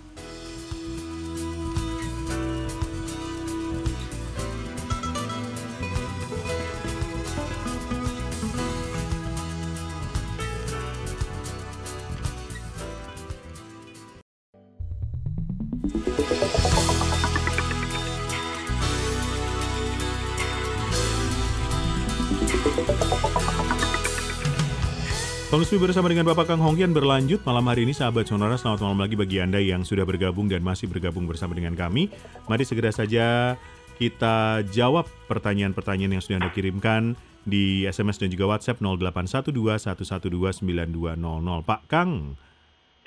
Shui 25.66 25.82
bersama 25.82 26.06
dengan 26.06 26.30
Bapak 26.30 26.54
Kang 26.54 26.62
Hongkian 26.62 26.94
berlanjut 26.94 27.42
malam 27.42 27.66
hari 27.66 27.84
ini 27.84 27.94
sahabat 27.96 28.30
Sonora 28.30 28.56
selamat 28.56 28.80
malam 28.84 29.00
lagi 29.02 29.18
bagi 29.18 29.42
Anda 29.42 29.58
yang 29.58 29.82
sudah 29.82 30.06
bergabung 30.06 30.46
dan 30.46 30.62
masih 30.62 30.86
bergabung 30.86 31.26
bersama 31.26 31.58
dengan 31.58 31.74
kami. 31.74 32.14
Mari 32.46 32.64
segera 32.64 32.94
saja 32.94 33.58
kita 33.98 34.62
jawab 34.70 35.10
pertanyaan-pertanyaan 35.26 36.16
yang 36.16 36.24
sudah 36.24 36.38
Anda 36.40 36.54
kirimkan 36.54 37.18
di 37.44 37.84
SMS 37.84 38.22
dan 38.22 38.30
juga 38.30 38.54
WhatsApp 38.54 38.80
081211292200. 38.80 41.66
Pak 41.66 41.82
Kang, 41.90 42.38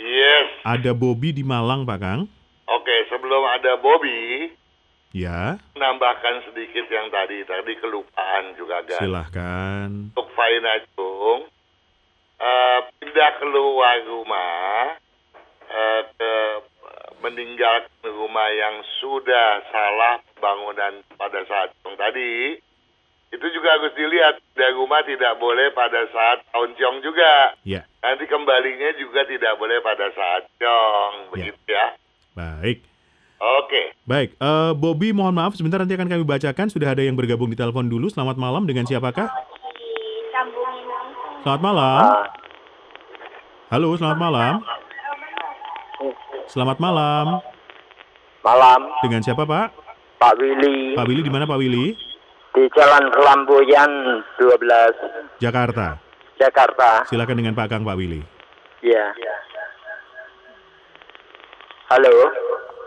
Yes. 0.00 0.48
ada 0.66 0.90
Bobby 0.92 1.32
di 1.32 1.46
Malang 1.46 1.86
Pak 1.86 1.98
Kang? 2.02 2.26
Oke, 2.66 2.96
sebelum 3.08 3.46
ada 3.46 3.78
Bobby, 3.78 4.50
Ya, 5.10 5.58
menambahkan 5.74 6.46
sedikit 6.50 6.86
yang 6.86 7.10
tadi, 7.10 7.42
tadi 7.42 7.74
kelupaan 7.82 8.54
juga 8.54 8.78
kan. 8.86 9.00
silahkan. 9.02 9.90
Untuk 10.14 10.30
Faina 10.38 10.78
Jung, 10.94 11.50
eh, 12.40 12.78
pindah 12.98 13.30
keluar 13.38 13.96
rumah, 14.08 14.96
eh, 15.68 16.00
ke 16.16 16.32
meninggalkan 17.20 18.00
rumah 18.16 18.48
yang 18.48 18.80
sudah 19.00 19.60
salah 19.68 20.24
bangunan 20.40 21.04
pada 21.20 21.44
saat 21.44 21.68
yang 21.84 21.92
tadi, 22.00 22.56
itu 23.30 23.46
juga 23.52 23.68
harus 23.76 23.92
dilihat. 23.92 24.40
Dari 24.56 24.72
rumah 24.72 25.04
tidak 25.04 25.36
boleh 25.36 25.68
pada 25.76 26.08
saat 26.10 26.42
tahun 26.50 26.72
ciong 26.74 26.98
juga. 27.04 27.54
Ya, 27.62 27.84
Nanti 28.00 28.24
kembalinya 28.24 28.90
juga 28.96 29.28
tidak 29.28 29.60
boleh 29.60 29.78
pada 29.84 30.08
saat 30.16 30.48
ciong, 30.56 31.36
begitu 31.36 31.60
ya. 31.68 31.92
baik. 32.32 32.80
Oke. 33.40 33.96
Baik, 34.04 34.36
eh, 34.36 34.72
Bobby 34.76 35.16
mohon 35.16 35.32
maaf 35.32 35.56
sebentar 35.56 35.80
nanti 35.80 35.96
akan 35.96 36.08
kami 36.12 36.24
bacakan. 36.28 36.68
Sudah 36.68 36.92
ada 36.92 37.00
yang 37.00 37.16
bergabung 37.16 37.48
di 37.48 37.56
telepon 37.56 37.88
dulu. 37.88 38.12
Selamat 38.12 38.36
malam 38.36 38.68
dengan 38.68 38.84
siapakah? 38.84 39.32
Selamat 41.40 41.62
malam. 41.64 42.02
Halo, 43.70 43.88
selamat 43.96 44.18
malam. 44.18 44.54
Selamat 46.50 46.78
malam. 46.82 47.26
Malam, 48.40 48.80
Dengan 49.04 49.20
siapa, 49.20 49.44
Pak? 49.44 49.68
Pak 50.16 50.32
Willy 50.40 50.96
Pak 50.96 51.04
Willy 51.08 51.22
di 51.24 51.32
mana, 51.32 51.44
Pak 51.44 51.60
Willy? 51.60 51.92
di 52.50 52.66
Jalan 52.74 53.14
Kelamboyan 53.14 53.90
12, 54.42 55.38
Jakarta. 55.38 56.02
Jakarta. 56.34 57.06
Silakan 57.06 57.38
dengan 57.38 57.54
Pak 57.54 57.70
Kang, 57.70 57.86
Pak 57.86 57.94
Willy. 57.94 58.20
Ya. 58.82 59.14
Halo, 61.94 62.10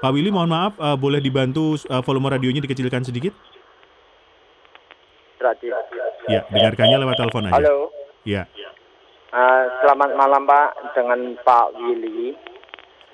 Pak 0.04 0.12
Willy, 0.12 0.30
mohon 0.36 0.52
maaf, 0.52 0.76
eh, 0.76 0.98
boleh 1.00 1.24
dibantu 1.24 1.80
eh, 1.80 2.02
volume 2.04 2.28
radionya 2.28 2.60
dikecilkan 2.60 3.08
sedikit? 3.08 3.34
radio. 5.44 5.76
Ya, 6.32 6.48
dengarkannya 6.48 6.98
lewat 7.04 7.16
telepon 7.20 7.52
aja. 7.52 7.60
Halo, 7.60 7.92
Ya, 8.24 8.48
Eh, 9.34 9.64
selamat 9.82 10.14
malam 10.14 10.46
Pak 10.46 10.94
dengan 10.94 11.34
Pak 11.42 11.74
Willy. 11.74 12.38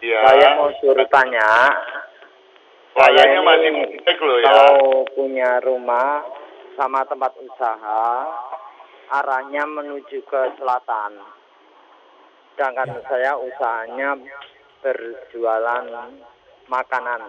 Ya. 0.03 0.19
Saya 0.27 0.59
mau 0.59 0.67
suruh 0.83 1.07
tanya, 1.07 1.71
saya 2.91 3.07
Layarnya 3.07 3.39
masih 3.39 3.69
ini 3.71 3.97
baik 4.03 4.19
loh 4.19 4.37
ya. 4.43 4.51
mau 4.51 4.75
punya 5.15 5.63
rumah 5.63 6.27
sama 6.75 7.07
tempat 7.07 7.31
usaha, 7.39 8.27
arahnya 9.15 9.63
menuju 9.63 10.19
ke 10.27 10.41
selatan. 10.59 11.23
Sedangkan 12.53 12.99
saya 13.07 13.39
usahanya 13.39 14.19
berjualan 14.83 15.87
makanan, 16.67 17.21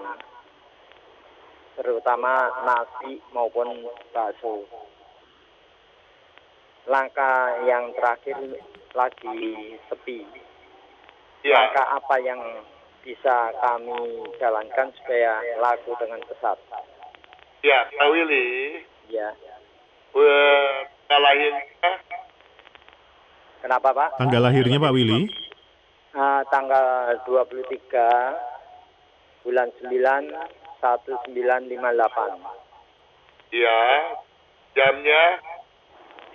terutama 1.78 2.50
nasi 2.66 3.22
maupun 3.30 3.86
bakso. 4.10 4.66
Langkah 6.90 7.38
yang 7.62 7.94
terakhir 7.94 8.34
lagi 8.98 9.38
sepi. 9.86 10.26
Ya. 11.46 11.54
Langkah 11.54 11.86
apa 11.94 12.18
yang 12.18 12.40
bisa 13.00 13.54
kami 13.62 13.94
jalankan 14.36 14.90
supaya 14.98 15.38
laku 15.62 15.94
dengan 16.02 16.18
pesat? 16.26 16.58
Ya, 17.62 17.86
Pak 17.94 18.08
Willy, 18.10 18.82
Ya. 19.06 19.30
tanggal 20.10 21.20
lahirnya 21.22 21.62
Kenapa 23.60 23.88
Pak? 23.92 24.10
tanggal 24.18 24.42
lahirnya 24.42 24.78
Pak 24.80 24.90
Willy? 24.90 25.30
Ah, 26.10 26.42
tanggal 26.50 27.14
23 27.22 28.34
bulan 29.46 29.70
9 29.78 30.26
1958. 30.82 32.34
ya, 33.52 33.78
jamnya 34.74 35.22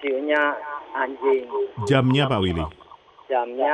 Siunya 0.06 0.54
anjing. 0.94 1.50
Jamnya 1.90 2.30
Pak 2.30 2.38
Willy? 2.38 2.62
Jamnya 3.26 3.74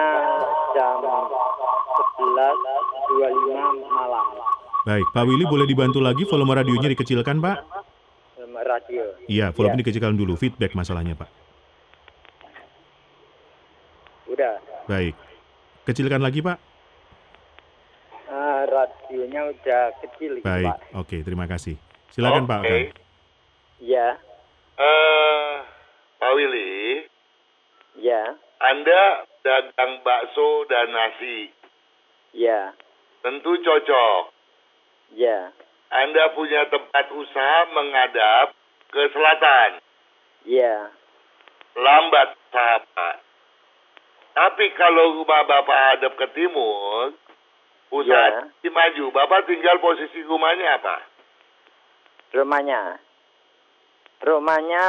jam 0.72 1.04
11.25 1.04 3.52
malam. 3.84 4.28
Baik, 4.88 5.04
Pak 5.12 5.28
Willy 5.28 5.44
boleh 5.44 5.68
dibantu 5.68 6.00
lagi 6.00 6.24
volume 6.24 6.56
radionya 6.56 6.88
dikecilkan, 6.88 7.44
Pak? 7.44 7.58
Radio. 8.62 9.04
Iya, 9.28 9.52
volume 9.52 9.76
Iya. 9.76 9.82
dikecilkan 9.84 10.16
dulu. 10.16 10.38
Feedback 10.38 10.72
masalahnya, 10.72 11.20
Pak. 11.20 11.28
Udah. 14.32 14.56
Baik. 14.88 15.18
Kecilkan 15.84 16.22
lagi, 16.22 16.40
Pak? 16.40 16.58
Ah, 18.32 18.64
radionya 18.64 19.52
udah 19.52 19.84
kecil 20.00 20.40
gitu, 20.40 20.48
Baik, 20.48 20.72
Pak. 20.72 20.80
oke, 20.96 21.18
terima 21.28 21.46
kasih. 21.52 21.76
Silakan 22.08 22.48
Pak. 22.48 22.64
Oke. 22.64 22.70
Kang. 22.70 22.88
Ya, 23.82 24.08
eh 24.78 25.58
Pak 25.62 25.71
Willy, 26.36 27.06
ya, 28.00 28.36
Anda 28.62 29.26
dagang 29.42 30.06
bakso 30.06 30.66
dan 30.70 30.92
nasi. 30.92 31.50
ya, 32.34 32.72
Tentu 33.22 33.54
cocok. 33.62 34.24
ya, 35.14 35.52
Anda 35.92 36.24
punya 36.34 36.66
tempat 36.72 37.12
usaha 37.12 37.60
menghadap 37.74 38.56
ke 38.90 39.02
selatan. 39.12 39.72
ya, 40.46 40.90
Lambat, 41.72 42.36
sahabat. 42.52 43.24
Tapi 44.32 44.66
kalau 44.76 45.20
rumah 45.20 45.44
Bapak 45.44 45.80
hadap 45.92 46.16
ke 46.16 46.28
timur, 46.36 47.16
usaha 47.92 48.48
Ya. 48.64 48.70
maju. 48.72 49.06
Bapak 49.12 49.48
tinggal 49.48 49.80
posisi 49.80 50.24
rumahnya 50.24 50.80
apa? 50.80 50.98
rumahnya. 52.32 52.96
Rumahnya 54.24 54.84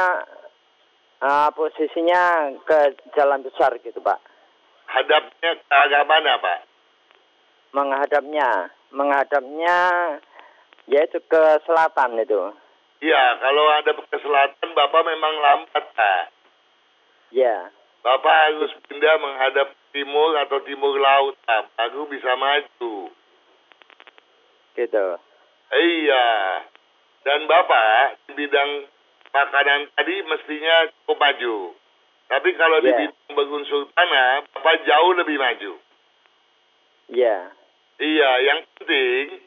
ah, 1.23 1.49
posisinya 1.55 2.51
ke 2.67 2.99
jalan 3.15 3.39
besar 3.47 3.79
gitu, 3.79 4.03
Pak. 4.03 4.19
Hadapnya 4.91 5.51
ke 5.55 5.71
arah 5.71 6.03
mana, 6.03 6.35
Pak? 6.37 6.59
Menghadapnya, 7.73 8.69
menghadapnya 8.91 9.79
yaitu 10.85 11.23
ke 11.25 11.43
selatan 11.63 12.19
itu. 12.19 12.51
Iya, 12.99 13.23
kalau 13.39 13.65
ada 13.71 13.91
ke 13.95 14.17
selatan, 14.19 14.69
Bapak 14.75 15.01
memang 15.07 15.33
lambat, 15.39 15.85
Pak. 15.95 16.23
Ya, 17.33 17.71
Bapak 18.03 18.35
harus 18.51 18.71
pindah 18.91 19.15
menghadap 19.23 19.71
timur 19.95 20.35
atau 20.43 20.59
timur 20.67 20.93
laut, 20.99 21.39
Pak. 21.47 21.71
Baru 21.79 22.05
bisa 22.11 22.35
maju. 22.35 23.09
gitu. 24.73 25.07
Iya. 25.73 26.27
Dan 27.23 27.47
Bapak 27.47 28.19
di 28.27 28.35
bidang 28.35 28.92
makanan 29.33 29.89
tadi 29.97 30.15
mestinya 30.23 30.75
cukup 31.03 31.17
maju. 31.19 31.55
Tapi 32.29 32.49
kalau 32.55 32.77
di 32.79 32.89
Iya. 32.89 32.97
bidang 33.03 33.33
berunsur 33.35 33.89
tanah, 33.93 34.45
Bapak 34.53 34.85
jauh 34.87 35.13
lebih 35.17 35.37
maju. 35.37 35.73
Ya, 37.11 37.51
Iya, 37.99 38.29
yang 38.41 38.59
penting 38.73 39.43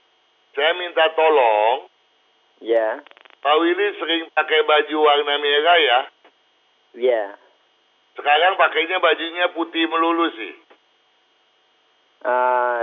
saya 0.54 0.72
minta 0.78 1.08
tolong 1.12 1.90
ya, 2.62 3.00
Pak 3.42 3.56
Willy 3.58 3.88
sering 3.98 4.22
pakai 4.32 4.60
baju 4.64 4.96
warna 5.02 5.34
merah 5.38 5.78
ya. 5.78 6.00
ya. 6.96 7.24
Sekarang 8.16 8.56
pakainya 8.56 8.96
bajunya 8.96 9.52
putih 9.52 9.84
melulu 9.90 10.30
sih. 10.32 10.54
Eh, 12.24 12.82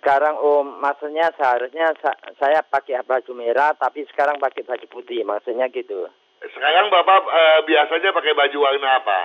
sekarang 0.00 0.40
oh 0.40 0.64
maksudnya 0.64 1.28
seharusnya 1.36 1.92
sa- 2.00 2.16
saya 2.40 2.64
pakai 2.64 3.04
baju 3.04 3.36
merah 3.36 3.76
tapi 3.76 4.08
sekarang 4.08 4.40
pakai 4.40 4.64
baju 4.64 4.86
putih 4.88 5.20
maksudnya 5.28 5.68
gitu. 5.68 6.08
Sekarang 6.40 6.88
Bapak 6.88 7.20
eh, 7.28 7.58
biasanya 7.68 8.16
pakai 8.16 8.32
baju 8.32 8.56
warna 8.64 8.90
apa? 8.96 9.20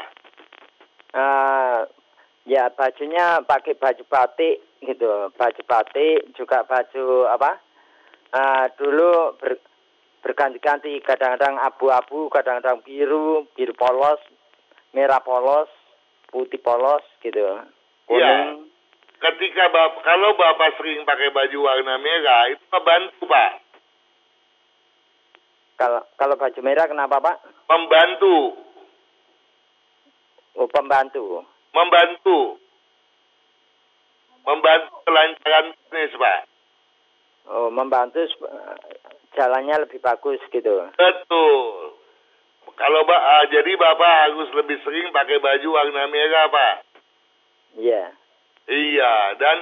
Eh, 1.15 1.79
ya 2.51 2.67
bajunya 2.75 3.39
pakai 3.47 3.79
baju 3.79 4.03
batik 4.03 4.59
gitu, 4.83 5.31
baju 5.31 5.61
batik 5.63 6.35
juga 6.35 6.67
baju 6.67 7.31
apa? 7.31 7.55
Eh, 8.35 8.65
dulu 8.75 9.39
ber- 9.39 9.63
berganti-ganti 10.19 10.99
kadang-kadang 10.99 11.55
abu-abu, 11.55 12.27
kadang-kadang 12.27 12.83
biru, 12.83 13.47
biru 13.55 13.71
polos, 13.71 14.19
merah 14.91 15.23
polos, 15.23 15.71
putih 16.27 16.59
polos 16.59 17.05
gitu. 17.23 17.63
Kuning. 18.11 18.64
Ketika 19.25 19.73
Bapak, 19.73 20.05
kalau 20.05 20.37
Bapak 20.37 20.77
sering 20.77 21.01
pakai 21.01 21.33
baju 21.33 21.57
warna 21.65 21.97
merah, 21.97 22.45
itu 22.53 22.61
membantu 22.69 23.25
Pak. 23.25 23.51
Kalau 25.81 26.01
kalau 26.13 26.35
baju 26.37 26.59
merah 26.61 26.85
kenapa 26.85 27.17
Pak? 27.17 27.37
Membantu. 27.65 28.53
Oh 30.61 30.69
pembantu. 30.69 31.41
Membantu. 31.73 32.61
Membantu 34.45 34.93
kelancaran 35.09 35.73
bisnis 35.73 36.13
Pak. 36.21 36.41
Oh 37.49 37.73
membantu 37.73 38.21
jalannya 39.33 39.89
lebih 39.89 40.05
bagus 40.05 40.37
gitu. 40.53 40.85
Betul. 40.93 41.97
Kalau 42.77 43.01
Ba- 43.09 43.25
ah, 43.41 43.43
jadi 43.49 43.73
Bapak 43.73 44.13
harus 44.29 44.53
lebih 44.53 44.77
sering 44.85 45.09
pakai 45.09 45.41
baju 45.41 45.67
warna 45.73 46.05
merah 46.13 46.45
Pak. 46.45 46.75
Iya. 47.81 48.13
Iya, 48.65 49.37
dan 49.37 49.57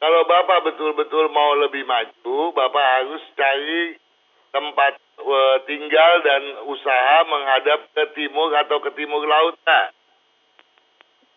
kalau 0.00 0.24
Bapak 0.24 0.64
betul-betul 0.64 1.28
mau 1.28 1.56
lebih 1.60 1.84
maju, 1.84 2.52
Bapak 2.56 2.86
harus 3.00 3.22
cari 3.36 3.96
tempat 4.52 4.96
eh, 5.16 5.56
tinggal 5.68 6.12
dan 6.24 6.42
usaha 6.68 7.16
menghadap 7.28 7.88
ke 7.92 8.04
timur 8.16 8.52
atau 8.56 8.80
ke 8.80 8.90
timur 8.96 9.24
laut, 9.24 9.56
Pak. 9.64 9.86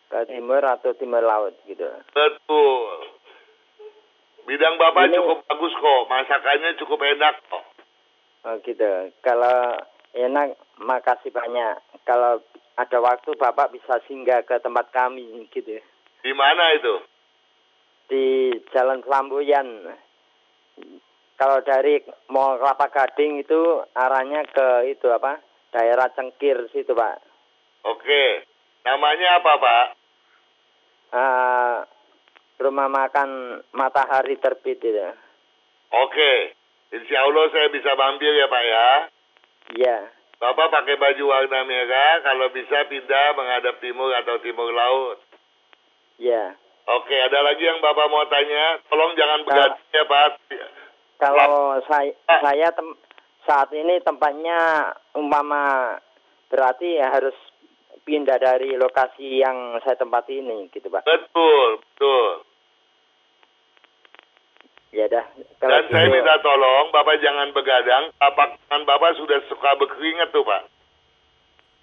Ke 0.09 0.19
timur 0.31 0.63
atau 0.63 0.91
timur 0.95 1.23
laut 1.23 1.55
gitu. 1.67 1.87
Betul. 2.15 3.19
Bidang 4.47 4.79
Bapak 4.79 5.11
Ini- 5.11 5.15
cukup 5.19 5.45
bagus 5.45 5.73
kok, 5.75 6.01
masakannya 6.09 6.71
cukup 6.79 6.99
enak 7.03 7.35
kok. 7.51 7.65
Oh 8.47 8.55
gitu. 8.63 9.11
Kalau 9.19 9.75
enak 10.15 10.55
makasih 10.79 11.29
banyak. 11.35 11.75
Kalau 12.07 12.39
ada 12.79 12.97
waktu 13.03 13.35
Bapak 13.35 13.75
bisa 13.75 13.99
singgah 14.07 14.41
ke 14.47 14.55
tempat 14.63 14.89
kami 14.95 15.45
gitu. 15.51 15.83
Di 16.19 16.31
mana 16.35 16.63
itu? 16.75 16.95
Di 18.09 18.25
Jalan 18.75 19.05
Flamboyan. 19.05 19.69
Kalau 21.39 21.63
dari 21.63 22.03
Mall 22.27 22.59
Kelapa 22.59 22.91
Gading 22.91 23.39
itu 23.39 23.79
arahnya 23.95 24.43
ke 24.51 24.91
itu 24.91 25.07
apa? 25.07 25.39
Daerah 25.71 26.11
Cengkir 26.11 26.67
situ, 26.75 26.91
Pak. 26.91 27.23
Oke. 27.87 28.43
Namanya 28.83 29.39
apa, 29.39 29.51
Pak? 29.55 29.85
Ah, 31.15 31.77
rumah 32.59 32.91
makan 32.91 33.61
Matahari 33.71 34.35
Terbit 34.35 34.83
itu. 34.83 35.07
Oke. 35.95 36.57
Insya 36.89 37.23
Allah 37.23 37.45
saya 37.53 37.67
bisa 37.71 37.95
mampir 37.95 38.33
ya, 38.35 38.47
Pak 38.49 38.63
ya. 38.65 38.87
Iya. 39.79 39.97
Bapak 40.39 40.71
pakai 40.71 40.95
baju 40.95 41.23
warna 41.29 41.67
merah, 41.67 42.23
kalau 42.23 42.47
bisa 42.51 42.87
pindah 42.87 43.35
menghadap 43.35 43.79
timur 43.83 44.11
atau 44.23 44.39
timur 44.39 44.71
laut. 44.71 45.19
Iya. 46.19 46.53
Oke, 46.89 47.15
ada 47.15 47.39
lagi 47.41 47.63
yang 47.63 47.79
Bapak 47.79 48.11
mau 48.11 48.25
tanya? 48.27 48.83
Tolong 48.85 49.15
jangan 49.15 49.39
begadang 49.45 49.79
ya, 49.89 50.03
Pak. 50.03 50.27
Kalau 51.19 51.79
saya 51.85 52.11
saya 52.27 52.67
tem- 52.71 52.99
saat 53.43 53.69
ini 53.71 53.97
tempatnya 54.01 54.91
umpama 55.13 55.95
berarti 56.49 56.97
ya 56.97 57.09
harus 57.09 57.35
pindah 58.03 58.35
dari 58.35 58.73
lokasi 58.73 59.37
yang 59.37 59.77
saya 59.81 59.95
tempati 59.95 60.41
ini 60.41 60.67
gitu 60.71 60.89
Pak. 60.89 61.05
Betul, 61.05 61.77
betul. 61.77 62.29
Ya 64.89 65.05
dah. 65.05 65.21
Kalau 65.61 65.69
Dan 65.69 65.85
saya 65.93 66.09
gitu- 66.09 66.13
minta 66.17 66.35
tolong, 66.41 66.89
Bapak 66.89 67.21
jangan 67.21 67.53
begadang. 67.53 68.09
Tangan 68.17 68.83
Bapak 68.89 69.13
sudah 69.21 69.37
suka 69.45 69.77
berkeringat 69.77 70.33
tuh, 70.33 70.41
Pak. 70.41 70.65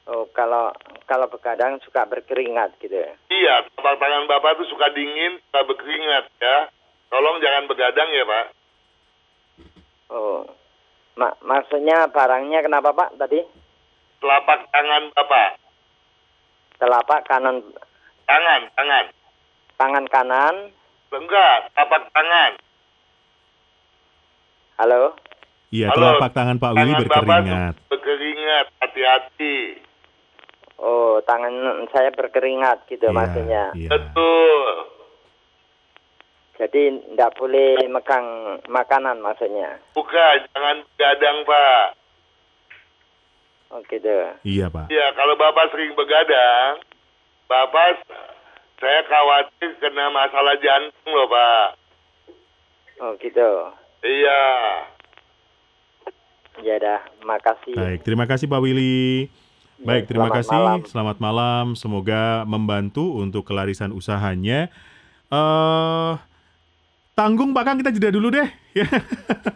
Oh 0.06 0.30
kalau 0.30 0.70
kalau 1.10 1.26
begadang 1.26 1.82
suka 1.82 2.06
berkeringat 2.06 2.78
gitu. 2.78 2.94
Iya, 3.26 3.66
tapak 3.74 3.98
tangan 3.98 4.30
Bapak 4.30 4.54
tuh 4.54 4.66
suka 4.70 4.94
dingin, 4.94 5.42
suka 5.50 5.66
berkeringat 5.66 6.30
ya. 6.38 6.70
Tolong 7.10 7.42
jangan 7.42 7.66
begadang 7.66 8.10
ya, 8.10 8.22
Pak. 8.22 8.46
Oh. 10.10 10.46
Mak 11.16 11.42
maksudnya 11.42 12.06
barangnya 12.06 12.62
kenapa 12.62 12.94
Pak 12.94 13.18
tadi? 13.18 13.42
Telapak 14.22 14.70
tangan 14.70 15.10
Bapak. 15.10 15.48
Telapak 16.76 17.20
kanan 17.24 17.56
Tangan, 18.26 18.62
tangan. 18.74 19.04
tangan 19.76 20.06
kanan. 20.06 20.54
Enggak, 21.08 21.70
tapak 21.72 22.10
tangan. 22.10 22.52
Halo. 24.76 25.14
Iya, 25.70 25.88
Halo, 25.90 25.98
telapak 26.14 26.30
tangan 26.30 26.56
Pak 26.58 26.72
Willy 26.74 26.92
Tangan 26.92 27.06
Bapak 27.06 27.22
berkeringat. 27.24 27.74
tuh 27.74 27.86
berkeringat, 27.88 28.66
hati-hati. 28.78 29.56
Oh, 30.76 31.24
tangan 31.24 31.88
saya 31.88 32.12
berkeringat 32.12 32.84
gitu 32.92 33.08
Iya, 33.08 33.16
maksudnya. 33.16 33.64
Iya. 33.72 33.90
Betul. 33.96 34.64
Jadi 36.56 36.82
tidak 37.12 37.36
boleh 37.36 37.84
megang 37.88 38.60
makanan 38.68 39.20
maksudnya. 39.20 39.80
Bukan, 39.92 40.36
jangan 40.52 40.84
begadang, 40.84 41.36
Pak. 41.44 41.84
Oh 43.72 43.80
gitu. 43.88 44.16
Iya, 44.44 44.68
Pak. 44.72 44.88
Ya, 44.88 45.12
kalau 45.16 45.36
Bapak 45.36 45.72
sering 45.72 45.92
begadang, 45.96 46.80
Bapak 47.48 48.04
saya 48.76 49.00
khawatir 49.08 49.80
kena 49.80 50.12
masalah 50.12 50.56
jantung 50.60 51.12
loh, 51.12 51.28
Pak. 51.28 51.66
Oh 53.00 53.12
gitu. 53.20 53.50
Iya. 54.04 54.42
Ya 56.64 56.76
dah, 56.80 57.00
makasih. 57.20 57.76
Baik, 57.76 58.00
terima 58.00 58.24
kasih 58.24 58.48
Pak 58.48 58.60
Willy. 58.64 59.28
Baik, 59.82 60.08
terima 60.08 60.32
selamat 60.32 60.38
kasih. 60.40 60.52
malam. 60.56 60.78
Selamat 60.88 61.16
malam. 61.20 61.64
Semoga 61.76 62.22
membantu 62.48 63.20
untuk 63.20 63.44
kelarisan 63.44 63.92
usahanya. 63.92 64.72
Eh 65.28 66.12
tanggung 67.16 67.56
Pak 67.56 67.64
Kang 67.64 67.76
kita 67.80 67.92
jeda 67.92 68.12
dulu 68.12 68.32
deh. 68.32 68.48
Ya. 68.76 68.88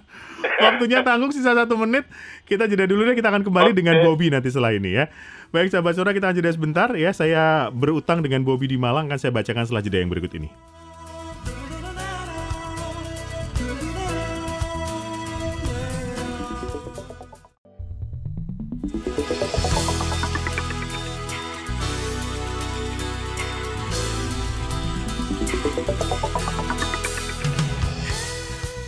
Waktunya 0.64 1.00
tanggung 1.00 1.32
sisa 1.32 1.56
satu 1.56 1.76
menit. 1.80 2.04
Kita 2.44 2.68
jeda 2.68 2.84
dulu 2.84 3.08
deh. 3.08 3.16
Kita 3.16 3.32
akan 3.32 3.44
kembali 3.44 3.72
Oke. 3.72 3.78
dengan 3.80 3.96
Bobby 4.04 4.28
nanti 4.28 4.52
setelah 4.52 4.76
ini 4.76 4.96
ya. 4.96 5.08
Baik 5.52 5.72
sahabat 5.72 5.96
Sora 5.96 6.12
kita 6.12 6.36
jeda 6.36 6.52
sebentar 6.52 6.92
ya. 6.96 7.12
Saya 7.16 7.72
berutang 7.72 8.20
dengan 8.20 8.44
Bobby 8.44 8.68
di 8.68 8.76
Malang 8.76 9.08
kan 9.08 9.16
saya 9.16 9.32
bacakan 9.32 9.64
setelah 9.64 9.84
jeda 9.84 10.04
yang 10.04 10.12
berikut 10.12 10.32
ini. 10.36 10.48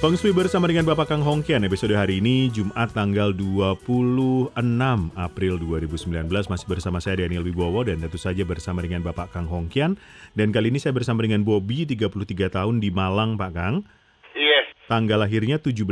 Feng 0.02 0.18
Shui 0.18 0.34
bersama 0.34 0.66
dengan 0.66 0.82
Bapak 0.82 1.14
Kang 1.14 1.22
Hongkian 1.22 1.62
episode 1.62 1.94
hari 1.94 2.18
ini 2.18 2.50
Jumat 2.50 2.90
tanggal 2.90 3.30
26 3.30 4.50
April 5.14 5.54
2019 5.62 6.26
masih 6.26 6.66
bersama 6.66 6.98
saya 6.98 7.22
Daniel 7.22 7.46
Wibowo 7.46 7.86
dan 7.86 8.02
tentu 8.02 8.18
saja 8.18 8.42
bersama 8.42 8.82
dengan 8.82 9.06
Bapak 9.06 9.30
Kang 9.30 9.46
Hongkian 9.46 9.94
dan 10.34 10.50
kali 10.50 10.74
ini 10.74 10.82
saya 10.82 10.90
bersama 10.90 11.22
dengan 11.22 11.46
Bobby 11.46 11.86
33 11.86 12.18
tahun 12.50 12.82
di 12.82 12.90
Malang 12.90 13.38
Pak 13.38 13.52
Kang 13.54 13.86
Yes, 14.34 14.74
tanggal 14.90 15.22
lahirnya 15.22 15.62
17 15.62 15.86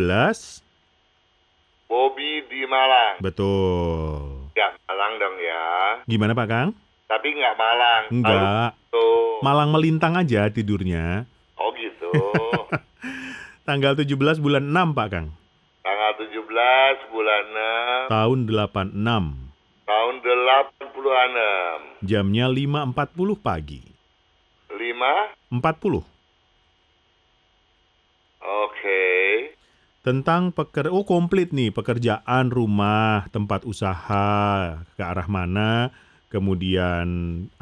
Bobby 1.86 2.42
di 2.50 2.66
Malang. 2.66 3.22
betul 3.22 4.50
Ya, 4.58 4.74
Malang 4.90 5.22
dong 5.22 5.38
ya. 5.38 5.62
gimana 6.10 6.34
Pak 6.34 6.48
Kang? 6.50 6.68
Tapi 7.06 7.30
nggak 7.30 7.54
Malang. 7.54 8.02
Enggak 8.10 8.74
Tuh. 8.90 9.38
Malang 9.46 9.70
melintang 9.70 10.18
aja 10.18 10.50
tidurnya 10.50 11.30
Oh 11.54 11.70
gitu. 11.78 12.10
Tanggal 13.70 13.94
17 13.94 14.42
bulan 14.42 14.66
6 14.66 14.98
Pak 14.98 15.08
Kang. 15.14 15.30
Tanggal 15.86 16.12
17 16.26 17.14
bulan 17.14 17.42
6 18.10 18.10
Tahun 18.10 18.38
86. 18.50 18.98
tahun 19.86 20.14
86. 20.26 22.02
Jamnya 22.02 22.50
5.40 22.50 23.38
pagi. 23.38 23.78
5 24.74 25.54
40. 25.54 26.02
Oke. 28.42 29.02
Tentang 30.02 30.50
peker 30.50 30.90
oh 30.90 31.06
komplit 31.06 31.54
nih 31.54 31.70
pekerjaan 31.70 32.50
rumah, 32.50 33.30
tempat 33.30 33.62
usaha 33.62 34.82
ke 34.98 35.02
arah 35.06 35.30
mana, 35.30 35.94
kemudian 36.26 37.06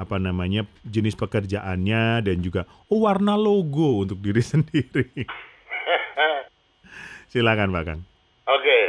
apa 0.01 0.17
namanya 0.17 0.65
jenis 0.89 1.13
pekerjaannya 1.21 2.25
dan 2.25 2.41
juga 2.41 2.65
oh 2.89 3.05
warna 3.05 3.37
logo 3.37 4.09
untuk 4.09 4.25
diri 4.25 4.41
sendiri. 4.57 5.29
Silakan 7.33 7.73
Pak 7.73 7.85
Kang. 7.85 8.01
Oke. 8.49 8.81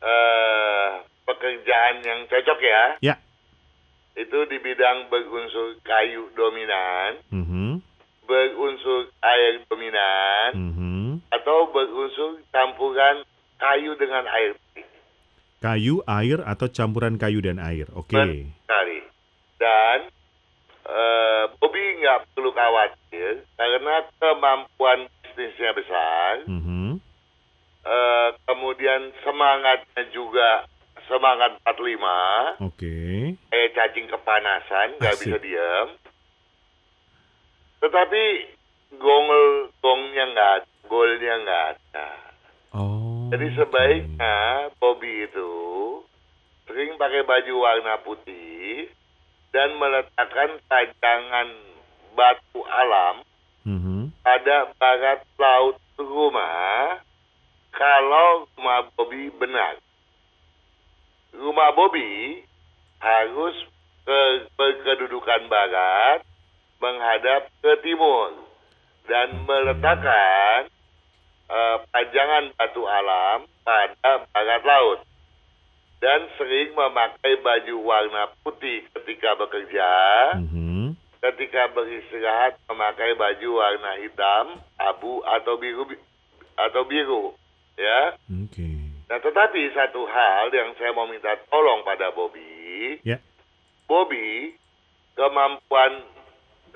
Eh, 0.00 0.88
pekerjaan 1.28 1.94
yang 2.00 2.20
cocok 2.26 2.58
ya. 2.60 2.82
Ya. 3.04 3.14
Itu 4.16 4.48
di 4.48 4.58
bidang 4.58 5.12
berunsur 5.12 5.76
kayu 5.84 6.32
dominan, 6.34 7.20
Mhm. 7.30 7.84
berunsur 8.24 9.12
air 9.22 9.60
dominan, 9.68 10.50
Mhm. 10.56 11.06
atau 11.30 11.68
berunsur 11.70 12.40
campuran 12.50 13.22
kayu 13.60 13.94
dengan 14.00 14.24
air. 14.28 14.56
Kayu, 15.60 16.00
air 16.08 16.40
atau 16.48 16.72
campuran 16.72 17.20
kayu 17.20 17.44
dan 17.44 17.60
air. 17.60 17.84
Oke. 17.92 18.16
Sekali. 18.16 18.98
Dan 19.60 20.08
eh, 20.90 21.44
Bobby 21.60 22.02
nggak 22.02 22.34
perlu 22.34 22.50
khawatir 22.50 23.46
karena 23.54 23.94
kemampuan 24.18 25.06
bisnisnya 25.40 25.72
besar. 25.72 26.44
Mhm. 26.44 27.00
Eh, 27.80 28.28
kemudian 28.44 29.08
semangatnya 29.24 30.04
juga 30.12 30.68
semangat 31.08 31.56
45 31.64 32.60
Oke. 32.60 33.34
kayak 33.48 33.72
cacing 33.72 34.04
kepanasan 34.06 35.00
nggak 35.00 35.16
bisa 35.16 35.36
diam 35.40 35.88
tetapi 37.80 38.22
gongel 38.94 39.72
gongnya 39.80 40.24
nggak 40.28 40.56
golnya 40.86 41.34
nggak 41.40 41.64
ada 41.72 42.08
Oh. 42.70 43.26
jadi 43.32 43.48
sebaiknya 43.56 44.36
Bobby 44.76 45.24
itu 45.26 45.50
sering 46.68 46.94
pakai 46.94 47.24
baju 47.24 47.54
warna 47.58 47.96
putih 48.04 48.86
dan 49.50 49.74
meletakkan 49.74 50.60
tajangan 50.68 51.48
batu 52.12 52.60
alam 52.62 53.24
Mhm. 53.64 54.10
pada 54.24 54.72
barat 54.80 55.20
laut 55.36 55.76
rumah 56.00 57.00
kalau 57.70 58.48
rumah 58.56 58.88
Bobby 58.96 59.30
benar. 59.36 59.76
Rumah 61.30 61.70
Bobby 61.76 62.42
harus 62.98 63.56
ke 64.04 64.20
berkedudukan 64.58 65.46
barat 65.46 66.24
menghadap 66.80 67.52
ke 67.60 67.72
timur 67.84 68.32
dan 69.06 69.44
meletakkan 69.44 70.72
eh, 71.50 71.76
pajangan 71.90 72.54
batu 72.56 72.82
alam 72.86 73.42
pada 73.66 74.24
barat 74.30 74.62
laut 74.64 75.00
dan 76.00 76.24
sering 76.40 76.72
memakai 76.72 77.36
baju 77.44 77.76
warna 77.84 78.32
putih 78.40 78.88
ketika 78.96 79.36
bekerja 79.36 79.90
Mhm. 80.40 80.79
Ketika 81.20 81.68
beristirahat 81.76 82.56
memakai 82.68 83.12
baju 83.16 83.48
warna 83.60 83.92
hitam, 84.00 84.44
abu 84.80 85.20
atau 85.24 85.60
biru 85.60 85.84
atau 86.56 86.82
biru, 86.88 87.36
ya. 87.76 88.16
Oke. 88.28 88.68
Nah, 89.10 89.18
tetapi 89.18 89.74
satu 89.74 90.06
hal 90.06 90.54
yang 90.54 90.70
saya 90.78 90.94
mau 90.94 91.08
minta 91.08 91.34
tolong 91.50 91.82
pada 91.84 92.12
Bobby, 92.14 93.02
Ya. 93.04 93.20
Bobby 93.90 94.54
kemampuan 95.18 96.06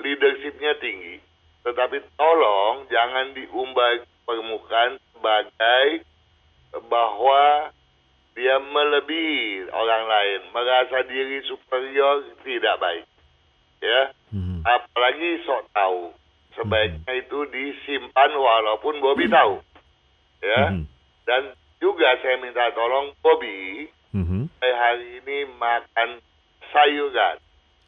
leadershipnya 0.02 0.76
tinggi, 0.83 1.22
tetapi 1.62 2.02
tolong 2.18 2.90
jangan 2.90 3.33
diumbar 3.33 4.02
permukaan 4.26 4.98
sebagai 5.14 6.04
bahwa 6.90 7.70
dia 8.35 8.59
melebihi 8.59 9.70
orang 9.70 10.04
lain, 10.11 10.40
merasa 10.50 11.07
diri 11.07 11.38
superior 11.46 12.26
tidak 12.42 12.76
baik, 12.83 13.07
ya 13.85 14.03
Mhm. 14.33 14.64
apalagi 14.64 15.44
sok 15.44 15.68
tahu. 15.70 16.11
Sebaiknya 16.55 17.12
itu 17.18 17.38
disimpan 17.51 18.31
walaupun 18.31 18.99
Bobby 18.99 19.27
tahu. 19.29 19.59
Ya. 20.40 20.70
Mhm. 20.70 20.87
Dan 21.25 21.42
juga 21.79 22.14
saya 22.18 22.38
minta 22.38 22.70
tolong 22.73 23.12
Bobby 23.20 23.90
supaya 24.14 24.75
hari 24.79 25.18
ini 25.18 25.37
makan 25.55 26.23
sayuran 26.70 27.37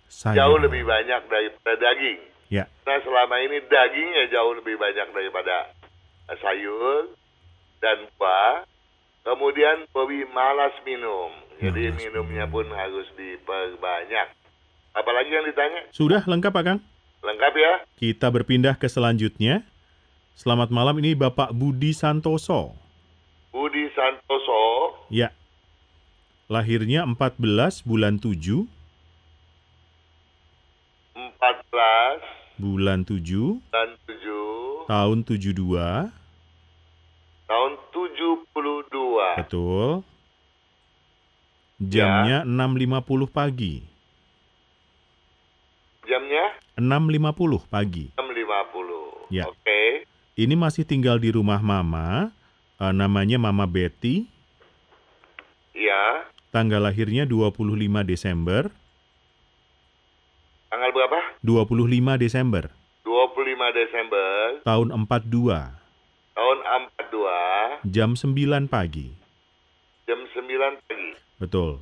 Saya. 0.07 0.35
jauh 0.37 0.59
lebih 0.59 0.83
banyak 0.83 1.23
daripada 1.25 1.75
daging. 1.77 2.21
Ya. 2.49 2.67
Nah 2.83 2.99
selama 3.01 3.39
ini 3.41 3.63
dagingnya 3.63 4.29
jauh 4.29 4.55
lebih 4.55 4.75
banyak 4.77 5.09
daripada 5.09 5.71
sayur 6.37 7.11
dan 7.79 8.07
buah. 8.15 8.67
Kemudian 9.23 9.87
Bobby 9.91 10.23
malas 10.27 10.75
minum. 10.83 11.31
Jadi 11.57 11.91
Malas 11.91 11.99
minumnya 11.99 12.45
minum. 12.47 12.53
pun 12.53 12.67
harus 12.71 13.07
diperbanyak. 13.17 14.29
Apalagi 14.97 15.29
yang 15.29 15.45
ditanya? 15.45 15.81
Sudah 15.93 16.25
lengkap 16.25 16.49
Pak 16.49 16.65
Kang? 16.65 16.81
Lengkap 17.21 17.53
ya? 17.53 17.73
Kita 18.01 18.33
berpindah 18.33 18.81
ke 18.81 18.89
selanjutnya. 18.89 19.61
Selamat 20.33 20.73
malam 20.73 20.97
ini 21.05 21.13
Bapak 21.13 21.53
Budi 21.53 21.93
Santoso. 21.93 22.73
Budi 23.53 23.89
Santoso, 23.93 24.97
Ya. 25.13 25.33
Lahirnya 26.49 27.05
14 27.05 27.83
bulan 27.83 28.23
7, 28.23 28.69
14 31.17 32.23
bulan 32.57 33.03
7, 33.03 33.59
dan 33.75 33.89
7 34.07 34.87
tahun 34.87 35.19
72. 35.27 36.09
tahun 37.51 37.73
72. 37.91 39.43
Betul. 39.43 40.07
Jamnya 41.83 42.47
6.50 42.47 43.27
pagi. 43.29 43.96
Jamnya 46.07 46.45
6.50 46.79 47.67
pagi. 47.67 48.15
6.50. 48.15 49.35
Ya. 49.35 49.45
Oke. 49.51 50.07
Ini 50.37 50.55
masih 50.55 50.87
tinggal 50.87 51.19
di 51.19 51.35
rumah 51.35 51.59
Mama. 51.59 52.31
eh, 52.77 52.93
namanya 52.93 53.41
Mama 53.41 53.65
Betty. 53.65 54.29
Iya. 55.73 56.29
Tanggal 56.51 56.81
lahirnya 56.81 57.25
25 57.25 57.59
Desember. 58.03 58.69
Tanggal 60.69 60.91
berapa? 60.93 61.19
25 61.41 62.17
Desember 62.17 62.69
25 63.07 63.71
Desember 63.73 64.61
tahun 64.61 64.89
42. 64.93 65.73
tahun 66.35 66.59
42 67.01 67.89
Jam 67.89 68.11
9 68.13 68.67
pagi. 68.67 69.09
jam 70.05 70.21
9 70.27 70.83
pagi. 70.85 71.11
Betul. 71.39 71.81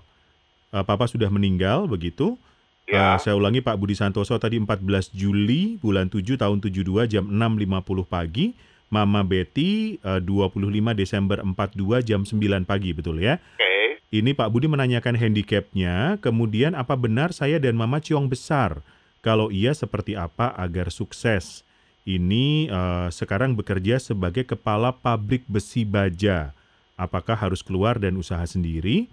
Eh, 0.71 0.85
Papa 0.85 1.05
sudah 1.05 1.29
meninggal 1.29 1.85
begitu. 1.87 2.37
Ya. 2.85 3.17
Eh, 3.17 3.19
saya 3.21 3.35
ulangi 3.37 3.65
Pak 3.65 3.81
Budi 3.81 3.97
Santoso 3.97 4.37
tadi 4.37 4.61
14 4.61 5.09
Juli 5.13 5.81
bulan 5.81 6.13
7 6.13 6.37
tahun 6.37 6.61
72 6.61 7.09
jam 7.09 7.25
6.50 7.25 8.05
pagi. 8.05 8.53
Mama 8.93 9.27
Betty 9.27 9.99
eh, 9.99 10.21
25 10.23 10.95
Desember 10.95 11.41
42 11.41 12.05
jam 12.05 12.21
9 12.23 12.69
pagi 12.69 12.91
betul 12.93 13.19
ya. 13.19 13.41
Oke. 13.41 13.99
Ini 14.15 14.31
Pak 14.31 14.47
Budi 14.55 14.71
menanyakan 14.71 15.19
handicapnya, 15.19 16.23
kemudian 16.23 16.79
apa 16.79 16.95
benar 16.95 17.35
saya 17.35 17.59
dan 17.59 17.75
Mama 17.75 17.99
Ciong 17.99 18.31
besar? 18.31 18.79
Kalau 19.27 19.51
iya 19.51 19.75
seperti 19.75 20.15
apa 20.15 20.55
agar 20.55 20.95
sukses? 20.95 21.67
Ini 22.05 22.69
eh, 22.69 23.09
sekarang 23.11 23.57
bekerja 23.57 23.97
sebagai 23.97 24.45
kepala 24.45 24.93
pabrik 24.93 25.43
besi 25.49 25.83
baja. 25.89 26.53
Apakah 26.95 27.35
harus 27.35 27.65
keluar 27.65 27.99
dan 27.99 28.15
usaha 28.15 28.45
sendiri? 28.47 29.11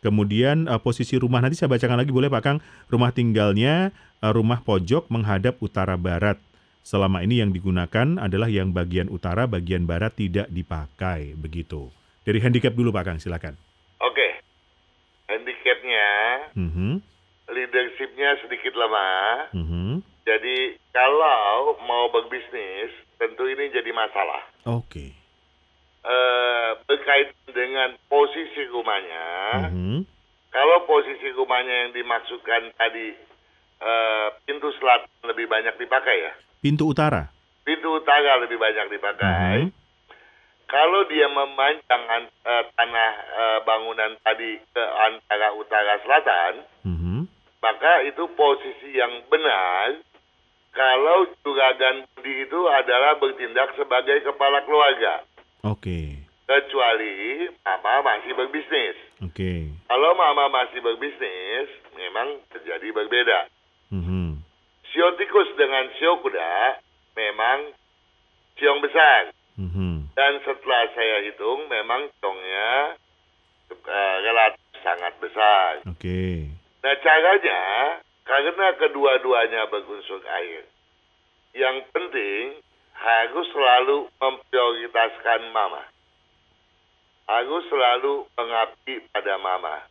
Kemudian 0.00 0.64
eh, 0.64 0.80
posisi 0.80 1.20
rumah 1.20 1.44
nanti 1.44 1.60
saya 1.60 1.68
bacakan 1.68 2.00
lagi 2.00 2.12
boleh 2.12 2.32
Pak 2.32 2.42
Kang? 2.42 2.58
Rumah 2.88 3.12
tinggalnya 3.12 3.92
eh, 4.24 4.32
rumah 4.32 4.64
pojok 4.64 5.12
menghadap 5.12 5.60
utara 5.60 6.00
barat. 6.00 6.40
Selama 6.80 7.20
ini 7.20 7.44
yang 7.44 7.52
digunakan 7.52 8.16
adalah 8.16 8.48
yang 8.48 8.72
bagian 8.72 9.12
utara, 9.12 9.44
bagian 9.44 9.84
barat 9.84 10.16
tidak 10.16 10.48
dipakai 10.48 11.36
begitu. 11.36 11.92
Dari 12.24 12.40
handicap 12.40 12.72
dulu 12.72 12.88
Pak 12.88 13.04
Kang, 13.04 13.18
silakan. 13.20 13.60
Oke. 14.00 14.40
Handicapnya, 15.28 16.08
Mhm. 16.56 17.04
leadershipnya 17.52 18.40
sedikit 18.40 18.72
lemah. 18.72 19.52
Mhm. 19.52 20.00
Jadi 20.24 20.80
kalau 20.90 21.76
mau 21.84 22.08
berbisnis, 22.08 22.90
tentu 23.20 23.44
ini 23.44 23.68
jadi 23.76 23.92
masalah. 23.92 24.42
Oke. 24.64 25.19
Eh, 26.00 26.70
berkaitan 26.88 27.52
dengan 27.52 27.92
posisi 28.08 28.64
rumahnya, 28.72 29.26
Mhm. 29.68 30.00
kalau 30.48 30.88
posisi 30.88 31.28
rumahnya 31.30 31.76
yang 31.84 31.92
dimaksudkan 31.92 32.72
tadi 32.72 33.12
eh, 33.80 34.26
pintu 34.44 34.72
selatan 34.76 35.08
lebih 35.24 35.44
banyak 35.44 35.76
dipakai 35.76 36.16
ya, 36.20 36.32
Pintu 36.60 36.88
utara. 36.88 37.28
pintu 37.64 37.96
utara 37.96 38.40
lebih 38.40 38.56
banyak 38.56 38.88
dipakai. 38.88 39.56
Mhm. 39.60 39.72
kalau 40.66 41.02
dia 41.04 41.26
memanjang 41.26 42.04
an- 42.08 42.32
eh, 42.44 42.64
tanah 42.72 43.12
eh, 43.36 43.58
bangunan 43.60 44.16
tadi 44.20 44.56
ke 44.72 44.80
antara 44.80 45.52
utara 45.52 46.00
selatan, 46.00 46.52
Mhm. 46.84 47.20
maka 47.58 48.04
itu 48.04 48.24
posisi 48.32 48.94
yang 48.94 49.20
benar 49.26 50.00
kalau 50.70 51.26
juragan 51.42 52.06
budi 52.14 52.46
itu 52.46 52.60
adalah 52.68 53.18
bertindak 53.18 53.74
sebagai 53.74 54.22
kepala 54.22 54.62
keluarga. 54.62 55.26
Oke. 55.64 56.20
Kecuali 56.48 57.46
mama 57.62 58.02
masih 58.02 58.32
berbisnis. 58.34 58.96
Oke. 59.22 59.70
Kalau 59.86 60.10
mama 60.18 60.50
masih 60.50 60.82
berbisnis, 60.82 61.68
memang 61.94 62.42
terjadi 62.50 62.90
berbeda. 62.90 63.46
Mhm. 63.94 64.42
Sio 64.90 65.14
tikus 65.14 65.46
dengan 65.54 65.86
sio 66.00 66.18
kuda 66.18 66.82
memang 67.14 67.70
siong 68.58 68.80
besar. 68.82 69.30
Mhm. 69.60 70.10
Dan 70.16 70.32
setelah 70.42 70.90
saya 70.96 71.22
hitung, 71.22 71.68
memang 71.70 72.10
siongnya 72.18 72.98
eh, 73.70 74.16
relatif 74.26 74.66
sangat 74.82 75.14
besar. 75.22 75.78
Oke. 75.86 76.50
Nah 76.82 76.94
caranya, 77.04 77.60
karena 78.26 78.66
kedua-duanya 78.80 79.70
berunsur 79.70 80.18
air. 80.26 80.66
Yang 81.54 81.76
penting 81.94 82.42
harus 83.00 83.48
selalu 83.48 84.12
memprioritaskan 84.20 85.40
mama. 85.56 85.82
Harus 87.24 87.64
selalu 87.72 88.28
mengabdi 88.36 89.00
pada 89.08 89.40
mama. 89.40 89.86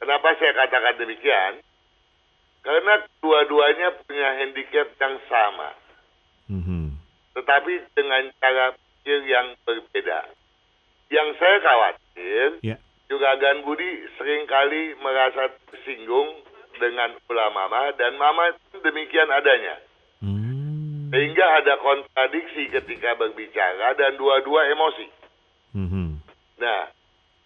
Kenapa 0.00 0.32
saya 0.40 0.56
katakan 0.56 0.96
demikian? 0.96 1.60
Karena 2.64 3.04
kedua-duanya 3.04 3.88
punya 4.04 4.28
handicap 4.40 4.88
yang 4.96 5.16
sama. 5.28 5.76
Mhm. 6.48 6.96
Tetapi 7.36 7.72
dengan 7.92 8.32
cara 8.40 8.72
pikir 8.72 9.20
yang 9.28 9.56
berbeda. 9.64 10.28
Yang 11.10 11.28
saya 11.36 11.56
khawatir, 11.60 12.46
Ya. 12.62 12.76
juga 13.10 13.36
Gan 13.36 13.66
Budi 13.66 14.06
sering 14.16 14.46
kali 14.46 14.94
merasa 15.02 15.50
tersinggung 15.68 16.46
dengan 16.78 17.12
ulah 17.28 17.50
mama 17.52 17.92
dan 17.98 18.16
mama 18.16 18.54
demikian 18.80 19.28
adanya. 19.28 19.76
Hmm. 21.10 21.18
Sehingga 21.18 21.42
ada 21.58 21.74
kontradiksi 21.82 22.70
ketika 22.70 23.18
berbicara 23.18 23.98
dan 23.98 24.14
dua-dua 24.14 24.70
emosi. 24.70 25.06
Mhm. 25.74 26.22
Nah, 26.62 26.86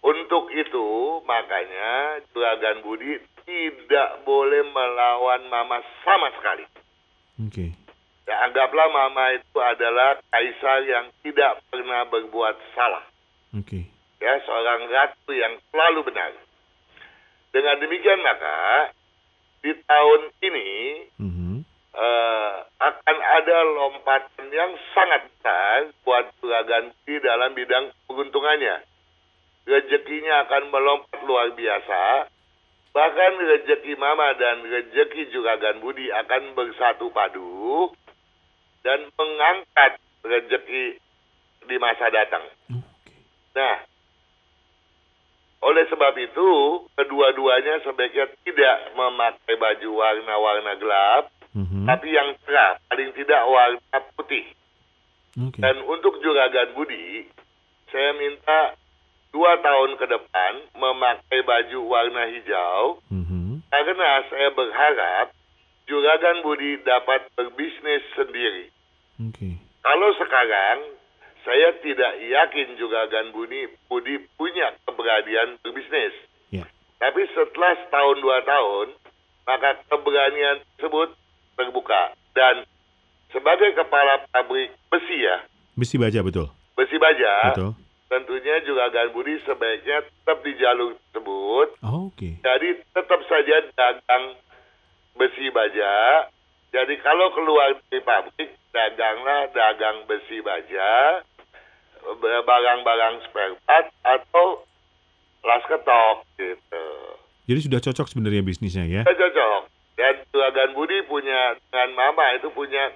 untuk 0.05 0.53
itu 0.53 0.85
makanya 1.25 2.21
Juragan 2.29 2.85
Budi 2.85 3.17
tidak 3.41 4.21
boleh 4.21 4.69
melawan 4.69 5.49
mama 5.49 5.81
sama 6.05 6.29
sekali. 6.37 6.65
Oke. 7.41 7.73
Ya, 8.29 8.35
anggaplah 8.45 8.89
mama 8.93 9.33
itu 9.33 9.57
adalah 9.57 10.21
kaisar 10.29 10.85
yang 10.85 11.09
tidak 11.25 11.61
pernah 11.73 12.05
berbuat 12.05 12.57
salah. 12.77 13.05
Oke. 13.57 13.85
Ya, 14.21 14.33
seorang 14.45 14.89
ratu 14.89 15.33
yang 15.33 15.57
selalu 15.73 16.05
benar. 16.05 16.37
Dengan 17.49 17.81
demikian 17.81 18.21
maka 18.21 18.93
di 19.65 19.73
tahun 19.73 20.21
ini 20.41 20.69
Mhm. 21.17 21.65
Eh, 21.95 22.53
akan 22.79 23.17
ada 23.17 23.57
lompatan 23.63 24.47
yang 24.51 24.71
sangat 24.91 25.31
besar 25.31 25.95
buat 26.03 26.29
Juragan 26.43 26.91
Budi 26.91 27.15
dalam 27.23 27.51
bidang 27.55 27.85
keuntungannya. 28.07 28.83
Rezekinya 29.65 30.45
akan 30.45 30.63
melompat 30.69 31.19
luar 31.25 31.55
biasa. 31.57 32.29
Bahkan 32.95 33.31
rezeki 33.43 33.97
Mama 33.99 34.35
dan 34.39 34.63
rezeki 34.63 35.33
Juragan 35.33 35.81
Budi 35.83 36.11
akan 36.11 36.55
bersatu 36.55 37.11
padu 37.11 37.91
dan 38.85 39.09
mengangkat 39.17 39.99
rezeki 40.23 41.01
di 41.65 41.75
masa 41.81 42.07
datang. 42.13 42.45
Nah, 43.55 43.75
oleh 45.65 45.85
sebab 45.89 46.13
itu, 46.21 46.49
kedua-duanya 46.93 47.81
sebaiknya 47.81 48.29
tidak 48.45 48.77
memakai 48.93 49.57
baju 49.57 49.89
warna-warna 49.97 50.77
gelap, 50.77 51.23
Mhm. 51.55 51.87
tapi 51.87 52.11
yang 52.11 52.35
cerah, 52.43 52.75
paling 52.91 53.15
tidak 53.15 53.41
warna 53.47 53.99
putih. 54.19 54.43
Oke. 55.39 55.59
Dan 55.63 55.87
untuk 55.87 56.19
Juragan 56.19 56.75
Budi, 56.75 57.27
saya 57.91 58.11
minta 58.19 58.75
dua 59.31 59.59
tahun 59.63 59.95
ke 59.95 60.05
depan 60.07 60.51
memakai 60.75 61.39
baju 61.47 61.79
warna 61.87 62.27
hijau, 62.27 62.99
Mhm. 63.07 63.63
karena 63.71 64.11
saya 64.27 64.51
berharap 64.51 65.31
Juragan 65.87 66.43
Budi 66.43 66.81
dapat 66.83 67.31
berbisnis 67.39 68.03
sendiri. 68.19 68.67
Oke. 69.21 69.59
Kalau 69.79 70.09
sekarang, 70.19 70.91
saya 71.45 71.77
tidak 71.79 72.19
yakin 72.19 72.73
Juragan 72.75 73.31
Budi, 73.31 73.69
Budi 73.85 74.17
punya 74.35 74.73
keberanian 74.83 75.61
berbisnis. 75.61 76.15
Ya. 76.49 76.65
Tapi 76.97 77.21
setelah 77.31 77.79
setahun 77.85 78.17
dua 78.17 78.41
tahun, 78.43 78.87
maka 79.45 79.77
keberanian 79.87 80.65
tersebut 80.75 81.13
terbuka. 81.55 82.13
Dan 82.31 82.63
sebagai 83.31 83.71
kepala 83.73 84.23
pabrik 84.29 84.71
besi 84.87 85.17
ya, 85.19 85.43
Besi 85.75 85.99
baja 85.99 86.23
betul. 86.23 86.47
besi 86.75 86.95
baja, 86.95 87.51
Betul. 87.51 87.71
tentunya 88.07 88.63
Juragan 88.63 89.11
Budi 89.11 89.35
sebaiknya 89.43 90.03
tetap 90.03 90.39
di 90.43 90.55
jalur 90.55 90.95
tersebut. 91.11 91.67
Oh, 91.83 92.11
Oke. 92.11 92.39
Jadi 92.39 92.69
tetap 92.91 93.19
saja 93.27 93.55
dagang 93.75 94.25
besi 95.15 95.47
baja. 95.51 95.91
Jadi 96.71 96.95
kalau 96.99 97.31
keluar 97.31 97.75
dari 97.87 98.03
pabrik, 98.03 98.51
daganglah 98.71 99.47
dagang 99.51 100.03
besi 100.07 100.43
baja, 100.43 101.23
barang-barang 102.19 103.15
spare 103.27 103.55
part 103.63 103.87
atau 104.03 104.63
las 105.43 105.63
ketok 105.65 106.17
gitu. 106.35 106.85
Jadi 107.45 107.59
sudah 107.61 107.79
cocok 107.79 108.07
sebenarnya 108.09 108.41
bisnisnya 108.41 108.85
ya. 108.89 109.01
Kita 109.05 109.15
cocok. 109.15 109.61
Dan 109.95 110.13
Juragan 110.29 110.75
Budi 110.75 111.07
punya 111.07 111.55
dengan 111.71 111.89
Mama 111.95 112.35
itu 112.35 112.51
punya 112.51 112.91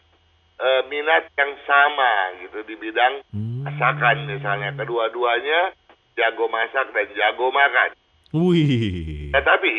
eh, 0.59 0.81
minat 0.91 1.31
yang 1.39 1.55
sama 1.63 2.11
gitu 2.43 2.59
di 2.67 2.75
bidang 2.75 3.23
Hmm. 3.31 3.63
masakan 3.63 4.27
misalnya. 4.27 4.75
Kedua-duanya 4.75 5.71
jago 6.15 6.51
masak 6.51 6.91
dan 6.91 7.07
jago 7.15 7.47
makan. 7.47 7.95
Wih. 8.35 9.31
Tetapi 9.31 9.71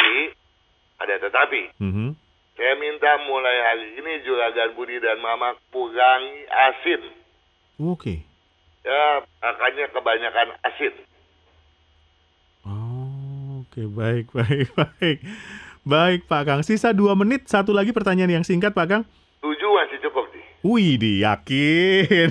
ada 0.98 1.14
tetapi. 1.20 1.76
Mhm. 1.76 2.16
Saya 2.56 2.76
minta 2.76 3.12
mulai 3.24 3.56
hari 3.62 3.86
ini 3.96 4.24
Juragan 4.24 4.72
Budi 4.72 4.96
dan 5.00 5.20
Mama 5.20 5.52
kurangi 5.68 6.44
asin. 6.48 7.02
Oke. 7.76 8.24
Ya, 8.80 9.20
makanya 9.40 9.88
kebanyakan 9.92 10.48
asin. 10.64 10.92
Oh, 12.64 13.64
Oke, 13.64 13.84
baik, 13.86 14.32
baik, 14.32 14.68
baik. 14.80 15.18
Baik, 15.90 16.30
Pak 16.30 16.46
Kang. 16.46 16.60
Sisa 16.62 16.94
dua 16.94 17.18
menit, 17.18 17.50
satu 17.50 17.74
lagi 17.74 17.90
pertanyaan 17.90 18.30
yang 18.30 18.44
singkat, 18.46 18.70
Pak 18.70 18.86
Kang. 18.86 19.02
Tujuh 19.42 19.70
masih 19.74 19.98
cukup 20.06 20.30
nih. 20.30 20.44
Wih, 20.62 20.94
yakin. 21.18 22.30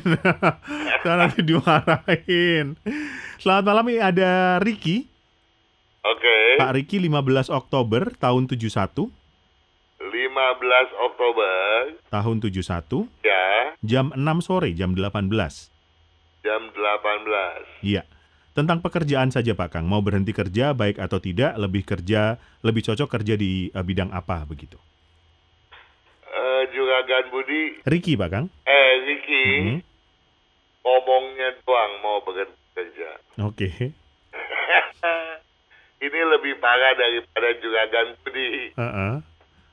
Saya 1.03 1.15
nanti 1.27 1.43
dimarahin. 1.43 2.79
Selamat 3.35 3.63
malam, 3.67 3.83
ini 3.91 3.99
ada 3.99 4.63
Ricky. 4.63 5.11
Oke. 6.07 6.39
Pak 6.55 6.71
Ricky 6.71 7.03
15 7.03 7.51
Oktober 7.51 8.15
tahun 8.15 8.47
71. 8.47 9.11
15 9.99 11.03
Oktober, 11.11 11.99
Tahun 12.07 12.35
71. 12.39 13.11
ya, 13.21 13.43
Jam 13.83 14.15
6 14.15 14.23
sore, 14.39 14.71
jam 14.71 14.95
18. 14.95 15.11
jam 16.39 16.61
18. 16.71 17.83
Iya. 17.83 18.07
Tentang 18.59 18.83
pekerjaan 18.83 19.31
saja 19.31 19.55
Pak 19.55 19.71
Kang. 19.71 19.87
Mau 19.87 20.03
berhenti 20.03 20.35
kerja 20.35 20.75
baik 20.75 20.99
atau 20.99 21.15
tidak, 21.15 21.55
lebih 21.55 21.81
kerja, 21.81 22.35
lebih 22.59 22.83
cocok 22.83 23.07
kerja 23.07 23.33
di 23.33 23.71
eh, 23.71 23.79
bidang 23.79 24.11
apa 24.11 24.43
begitu. 24.43 24.75
Eh, 26.27 26.61
Juragan 26.69 27.31
Budi, 27.31 27.79
Ricky 27.87 28.19
Pak 28.19 28.27
Kang. 28.27 28.51
eh 28.67 28.91
Ricky, 29.01 29.45
Mhm. 29.63 29.79
ngomongnya 30.81 31.55
doang 31.63 31.91
mau 32.03 32.19
berhenti 32.19 32.59
kerja. 32.75 33.09
Oke. 33.39 33.69
Ini 35.99 36.19
lebih 36.27 36.59
parah 36.59 36.93
daripada 36.93 37.49
Juragan 37.57 38.07
Budi. 38.19 38.75
Heeh. 38.75 39.13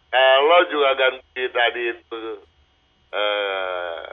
Kalau 0.09 0.61
Juragan 0.71 1.15
Budi 1.21 1.45
tadi 1.51 1.83
itu 1.91 2.21
eh, 3.09 4.13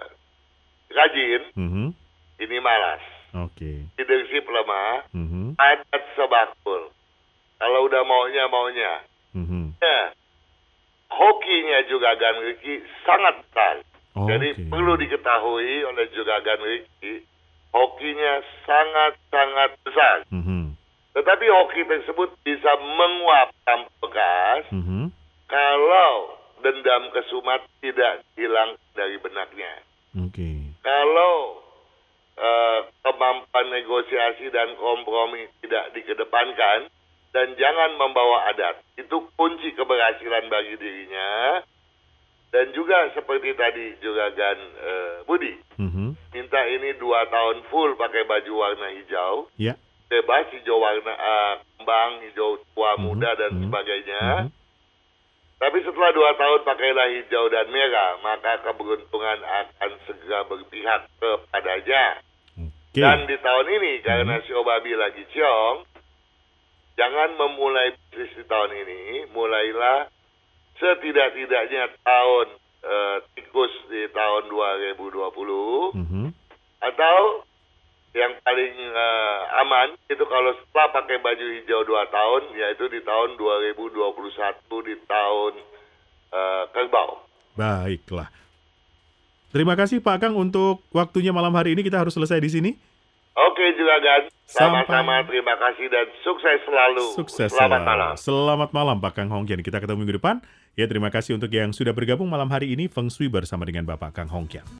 rajin, 0.89 1.41
Mhm. 1.53 1.93
ini 2.39 2.57
malas. 2.57 3.03
Oke. 3.34 3.89
Leadership 3.97 4.45
lemah, 4.45 5.09
Mhm. 5.09 5.57
adat 5.57 6.03
sebakul. 6.13 6.93
Kalau 7.57 7.79
udah 7.89 8.03
maunya, 8.05 8.45
maunya. 8.45 8.93
Mhm. 9.34 9.73
Nah, 9.81 10.03
hokinya 11.09 11.79
Juragan 11.89 12.38
Ricky 12.45 12.81
sangat 13.05 13.41
besar. 13.45 13.75
Oh, 14.13 14.29
Jadi 14.29 14.69
perlu 14.69 14.93
diketahui 14.93 15.81
oleh 15.81 16.05
Juragan 16.13 16.61
Ricky, 16.61 17.25
hokinya 17.73 18.45
sangat-sangat 18.61 19.71
besar. 19.81 20.17
Mhm. 20.29 20.77
Tetapi 21.13 21.45
hoki 21.49 21.81
tersebut 21.86 22.29
bisa 22.45 22.71
menguap 22.77 23.49
tanpa 23.65 23.89
bekas 24.01 24.69
Mhm. 24.69 25.09
kalau 25.49 26.38
dendam 26.61 27.09
kesumat 27.09 27.65
tidak 27.81 28.21
hilang 28.38 28.77
dari 28.93 29.17
benaknya. 29.17 29.81
Oke. 30.13 30.77
Kalau 30.86 31.62
eh, 32.34 32.79
kemampuan 33.01 33.67
negosiasi 33.69 34.49
dan 34.49 34.73
kompromi 34.75 35.45
tidak 35.61 35.93
dikedepankan 35.93 36.89
dan 37.34 37.47
jangan 37.57 37.97
membawa 37.97 38.49
adat. 38.49 38.81
Itu 38.95 39.29
kunci 39.34 39.73
keberhasilan 39.73 40.49
bagi 40.49 40.77
dirinya. 40.77 41.61
Dan 42.53 42.69
juga 42.69 43.09
seperti 43.17 43.57
tadi 43.57 43.97
juga 43.97 44.29
Gan 44.29 44.59
eh, 44.77 45.15
Budi, 45.25 45.57
Mhm. 45.81 46.13
minta 46.38 46.61
ini 46.69 46.93
dua 47.01 47.25
tahun 47.25 47.65
full 47.73 47.97
pakai 47.97 48.29
baju 48.29 48.53
warna 48.53 48.93
hijau, 48.93 49.49
Ya. 49.57 49.73
bebas 50.05 50.53
hijau 50.53 50.77
warna 50.77 51.13
eh, 51.17 51.53
kembang, 51.77 52.21
hijau 52.21 52.61
tua 52.77 52.93
Mhm, 52.93 53.01
muda 53.01 53.34
dan 53.34 53.57
mhm, 53.57 53.61
sebagainya. 53.65 54.21
Mhm. 54.45 54.49
Tapi 55.58 55.78
setelah 55.80 56.12
dua 56.12 56.32
tahun 56.36 56.62
pakailah 56.68 57.08
hijau 57.18 57.47
dan 57.47 57.72
merah, 57.72 58.20
maka 58.20 58.60
keberuntungan 58.62 59.39
akan 59.39 59.91
segera 60.04 60.43
berpihak 60.43 61.08
kepadanya. 61.18 62.20
Oke. 62.60 62.99
Dan 62.99 63.26
di 63.26 63.38
tahun 63.39 63.68
ini 63.72 63.91
karena 64.04 64.43
Sio 64.43 64.62
Babi 64.62 64.91
lagi 64.93 65.24
ciong, 65.32 65.88
jangan 66.93 67.30
memulai 67.39 67.95
bisnis 68.12 68.34
di 68.36 68.43
tahun 68.43 68.72
ini, 68.76 69.01
mulailah 69.32 70.12
setidak-tidaknya 70.78 71.95
tahun 72.01 72.47
eh, 72.84 73.18
tikus 73.32 73.72
di 73.88 74.12
tahun 74.12 74.51
2020 74.51 75.95
Mhm. 75.95 76.36
atau 76.84 77.47
yang 78.14 78.34
paling 78.39 78.74
eh, 78.78 79.39
aman 79.59 79.97
itu 80.05 80.22
kalau 80.24 80.53
setelah 80.55 80.89
pakai 80.93 81.18
baju 81.18 81.45
hijau 81.57 81.82
dua 81.84 82.05
tahun 82.07 82.53
yaitu 82.53 82.86
di 82.88 83.01
tahun 83.01 83.36
2021 83.36 83.89
di 84.86 84.95
tahun 85.03 85.53
eh, 86.30 86.64
kerbau. 86.70 87.26
Baiklah. 87.53 88.30
Terima 89.49 89.78
kasih 89.78 90.01
Pak 90.01 90.18
Kang 90.20 90.34
untuk 90.34 90.82
waktunya 90.89 91.30
malam 91.30 91.53
hari 91.53 91.78
ini 91.78 91.86
kita 91.86 92.01
harus 92.01 92.14
selesai 92.14 92.38
di 92.38 92.49
sini. 92.49 92.72
Oke 93.34 93.66
juga 93.74 93.97
Gan, 93.97 94.22
Sampai- 94.45 94.86
sama-sama 94.86 95.26
terima 95.26 95.57
kasih 95.57 95.89
dan 95.89 96.05
sukses 96.22 96.57
selalu. 96.66 97.05
Sukses 97.18 97.49
Selamat 97.49 97.82
selalu. 97.82 97.89
malam. 97.89 98.11
Selamat 98.14 98.70
malam 98.70 98.97
Pak 99.01 99.14
Kang 99.14 99.30
Hongkian. 99.30 99.61
Kita 99.61 99.82
ketemu 99.82 100.05
minggu 100.05 100.22
depan. 100.22 100.38
Ya 100.74 100.86
terima 100.86 101.09
kasih 101.09 101.38
untuk 101.38 101.49
yang 101.49 101.70
sudah 101.70 101.93
bergabung 101.93 102.30
malam 102.30 102.49
hari 102.49 102.74
ini 102.74 102.89
Feng 102.89 103.09
Shui 103.09 103.30
bersama 103.30 103.66
dengan 103.66 103.86
Bapak 103.86 104.14
Kang 104.14 104.30
Hongkian. 104.30 104.66